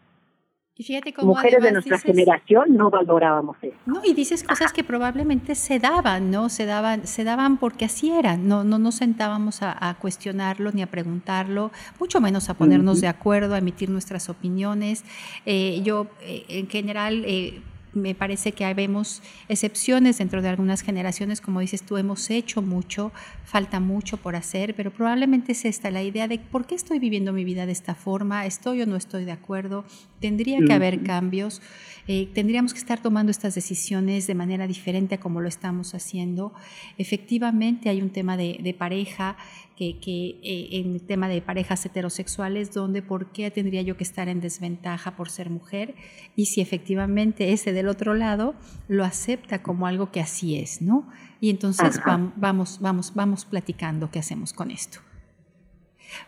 Y 0.75 0.85
fíjate 0.85 1.13
cómo 1.13 1.35
Mujeres 1.35 1.63
de 1.63 1.73
nuestra 1.73 1.99
generación 1.99 2.75
no 2.75 2.89
valorábamos 2.89 3.59
eso. 3.61 3.77
No, 3.85 4.01
y 4.03 4.15
dices 4.15 4.43
cosas 4.43 4.73
que 4.73 4.83
probablemente 4.83 5.55
se 5.55 5.79
daban, 5.79 6.31
¿no? 6.31 6.49
Se 6.49 6.65
daban, 6.65 7.07
se 7.07 7.23
daban 7.23 7.59
porque 7.59 7.85
así 7.85 8.11
eran, 8.11 8.49
no, 8.49 8.65
no 8.65 8.79
nos 8.79 8.95
sentábamos 8.95 9.61
a, 9.61 9.95
cuestionarlo 10.01 10.73
ni 10.73 10.81
a 10.81 10.87
preguntarlo, 10.87 11.71
mucho 12.01 12.23
menos 12.23 12.49
a 12.49 12.55
ponernos 12.55 13.03
de 13.03 13.09
acuerdo, 13.09 13.55
a 13.55 13.59
emitir 13.59 13.91
nuestras 13.91 14.31
opiniones. 14.31 15.05
Eh, 15.45 15.83
yo, 15.85 16.07
eh, 16.23 16.47
en 16.49 16.71
general, 16.71 17.25
eh, 17.27 17.61
me 17.95 18.15
parece 18.15 18.53
que 18.53 18.73
vemos 18.75 19.23
excepciones 19.49 20.19
dentro 20.19 20.43
de 20.43 20.49
algunas 20.49 20.83
generaciones, 20.83 21.41
como 21.41 21.61
dices 21.61 21.83
tú, 21.83 21.97
hemos 21.97 22.31
hecho 22.31 22.63
mucho, 22.63 23.13
falta 23.45 23.81
mucho 23.81 24.17
por 24.17 24.37
hacer, 24.37 24.75
pero 24.75 24.91
probablemente 24.91 25.53
es 25.53 25.65
esta 25.65 25.91
la 25.91 26.03
idea 26.03 26.29
de 26.29 26.39
por 26.39 26.67
qué 26.67 26.75
estoy 26.75 26.99
viviendo 26.99 27.33
mi 27.33 27.45
vida 27.45 27.67
de 27.67 27.73
esta 27.73 27.95
forma, 27.95 28.47
estoy 28.47 28.83
o 28.83 28.87
no 28.87 28.97
estoy 28.97 29.25
de 29.25 29.33
acuerdo, 29.33 29.85
tendría 30.21 30.59
que 30.65 30.73
haber 30.73 31.03
cambios, 31.03 31.61
eh, 32.09 32.29
tendríamos 32.33 32.73
que 32.73 32.79
estar 32.79 33.01
tomando 33.01 33.31
estas 33.31 33.55
decisiones 33.55 34.27
de 34.27 34.35
manera 34.35 34.67
diferente 34.67 35.17
a 35.17 35.21
como 35.21 35.41
lo 35.41 35.49
estamos 35.49 35.95
haciendo. 35.95 36.53
Efectivamente 36.99 37.89
hay 37.89 38.01
un 38.03 38.11
tema 38.11 38.37
de, 38.37 38.75
pareja, 38.79 39.37
que, 39.77 39.99
que 39.99 40.41
eh, 40.43 40.69
en 40.81 40.95
el 40.95 41.03
tema 41.03 41.29
de 41.29 41.41
parejas 41.43 41.85
heterosexuales, 41.87 42.73
donde 42.73 43.03
por 43.03 43.33
qué 43.33 43.51
tendría 43.51 43.83
yo 43.83 43.97
que 43.97 44.05
estar 44.05 44.29
en 44.29 44.41
desventaja 44.41 45.17
por 45.17 45.31
ser 45.31 45.51
mujer 45.51 45.95
y 46.37 46.47
si 46.47 46.61
efectivamente 46.61 47.53
ese 47.53 47.73
del 47.73 47.89
otro 47.89 48.15
lado 48.15 48.55
lo 48.89 49.05
acepta 49.05 49.63
como 49.63 49.87
algo 49.87 50.11
que 50.11 50.21
así 50.21 50.57
es, 50.57 50.83
¿no? 50.83 51.09
Y 51.41 51.51
entonces 51.51 52.01
vamos, 52.37 52.79
vamos, 52.81 53.15
vamos 53.15 53.45
platicando 53.45 54.11
qué 54.11 54.21
hacemos 54.21 54.53
con 54.53 54.71
esto. 54.71 55.01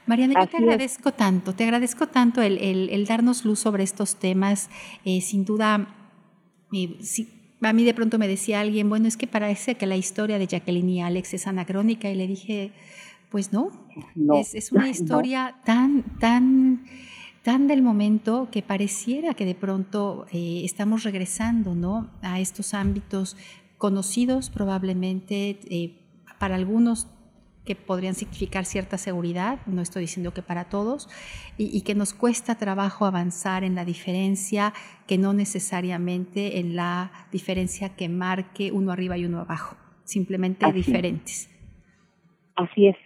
Mariana, 0.07 0.35
yo 0.41 0.49
te 0.49 0.57
agradezco 0.57 1.13
tanto, 1.13 1.55
te 1.55 1.65
agradezco 1.65 2.09
tanto 2.09 2.43
el, 2.43 3.05
darnos 3.07 3.45
luz 3.45 3.59
sobre 3.59 3.83
estos 3.83 4.17
temas. 4.17 4.71
Eh, 5.05 5.21
sin 5.21 5.45
duda, 5.45 5.89
eh, 6.73 6.99
a 7.63 7.73
mí 7.73 7.85
de 7.85 7.95
pronto 7.95 8.19
me 8.19 8.29
decía 8.29 8.61
alguien, 8.61 8.89
bueno, 8.89 9.09
es 9.09 9.17
que 9.17 9.27
parece 9.27 9.77
que 9.77 9.87
la 9.87 9.97
historia 9.97 10.39
de 10.39 10.47
Jacqueline 10.47 10.89
y 10.89 11.03
Alex 11.03 11.35
es 11.35 11.47
anacrónica 11.47 12.11
y 12.11 12.15
le 12.15 12.27
dije, 12.27 12.73
pues 13.35 13.53
no, 13.53 13.69
es, 14.37 14.71
una 14.71 14.89
historia 14.95 15.57
tan, 15.65 16.05
tan 16.21 16.85
tan 17.43 17.67
del 17.67 17.83
momento 17.83 18.47
que 18.53 18.63
pareciera 18.63 19.35
que 19.35 19.45
de 19.45 19.57
pronto 19.57 20.25
eh, 20.31 20.61
estamos 20.63 21.03
regresando 21.03 21.75
¿no? 21.75 22.09
a 22.23 22.39
estos 22.39 22.75
ámbitos 22.75 23.37
conocidos 23.77 24.51
probablemente 24.51 25.59
eh, 25.69 25.99
para 26.39 26.55
algunos 26.55 27.09
que 27.65 27.75
podrían 27.75 28.15
significar 28.15 28.67
cierta 28.67 28.99
seguridad, 28.99 29.59
no 29.67 29.83
estoy 29.83 30.03
diciendo 30.03 30.33
que 30.33 30.43
para 30.43 30.67
todos, 30.67 31.09
y, 31.59 31.81
que 31.81 31.97
nos 31.97 32.15
cuesta 32.15 32.55
trabajo 32.55 33.05
avanzar 33.05 33.65
en 33.65 33.75
la 33.75 33.85
diferencia, 33.85 34.73
que 35.09 35.19
no 35.19 35.33
necesariamente 35.33 36.61
en 36.61 36.77
la 36.77 37.11
diferencia 37.33 37.97
que 37.97 38.09
marque 38.09 38.71
uno 38.71 38.93
arriba 38.93 39.19
y 39.19 39.25
uno 39.25 39.41
abajo, 39.41 39.77
simplemente 40.05 40.71
diferentes. 40.73 41.51
Así 42.55 42.87
es, 42.87 42.97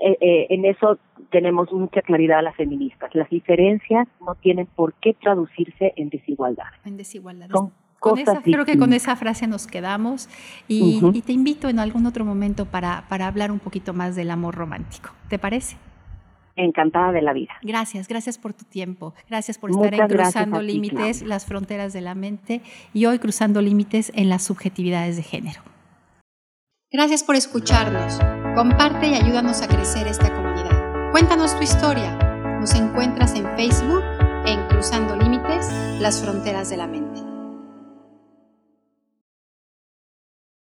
sí. 0.00 0.16
Eh, 0.20 0.46
en 0.50 0.64
eso 0.64 0.98
tenemos 1.30 1.72
mucha 1.72 2.02
claridad 2.02 2.42
las 2.42 2.56
feministas. 2.56 3.14
Las 3.14 3.28
diferencias 3.30 4.06
no 4.24 4.34
tienen 4.34 4.66
por 4.66 4.94
qué 4.94 5.14
traducirse 5.14 5.92
en 5.96 6.10
desigualdad. 6.10 6.64
En 6.84 6.96
desigualdad. 6.96 7.48
con 7.98 8.18
esa, 8.18 8.42
creo 8.42 8.64
que 8.64 8.78
con 8.78 8.92
esa 8.92 9.16
frase 9.16 9.46
nos 9.46 9.66
quedamos 9.66 10.28
y, 10.68 11.00
te 11.22 11.32
invito 11.32 11.68
en 11.68 11.78
algún 11.78 12.06
otro 12.06 12.24
momento 12.24 12.66
para, 12.66 13.04
para 13.08 13.26
hablar 13.26 13.50
un 13.50 13.58
poquito 13.58 13.92
más 13.92 14.16
del 14.16 14.30
amor 14.30 14.54
romántico. 14.54 15.10
¿Te 15.28 15.38
parece? 15.38 15.76
Encantada 16.56 17.12
de 17.12 17.22
la 17.22 17.32
vida. 17.32 17.52
Gracias, 17.62 18.08
gracias 18.08 18.36
por 18.36 18.52
tu 18.52 18.64
tiempo. 18.64 19.14
Gracias 19.28 19.58
por 19.58 19.70
estar 19.70 19.94
en 19.94 20.08
Cruzando 20.08 20.60
Límites, 20.60 21.22
las 21.22 21.46
fronteras 21.46 21.92
de 21.92 22.00
la 22.00 22.14
mente 22.14 22.60
y 22.92 23.06
hoy 23.06 23.18
Cruzando 23.18 23.62
Límites 23.62 24.12
en 24.14 24.28
las 24.28 24.42
subjetividades 24.44 25.16
de 25.16 25.22
género. 25.22 25.60
Gracias 26.92 27.22
por 27.22 27.36
escucharnos. 27.36 28.18
Comparte 28.60 29.06
y 29.06 29.14
ayúdanos 29.14 29.62
a 29.62 29.68
crecer 29.68 30.06
esta 30.06 30.30
comunidad. 30.34 31.12
Cuéntanos 31.12 31.56
tu 31.56 31.62
historia. 31.62 32.14
Nos 32.60 32.74
encuentras 32.74 33.34
en 33.34 33.46
Facebook 33.56 34.04
en 34.44 34.68
Cruzando 34.68 35.16
Límites, 35.16 35.66
las 35.98 36.20
fronteras 36.20 36.68
de 36.68 36.76
la 36.76 36.86
mente. 36.86 37.29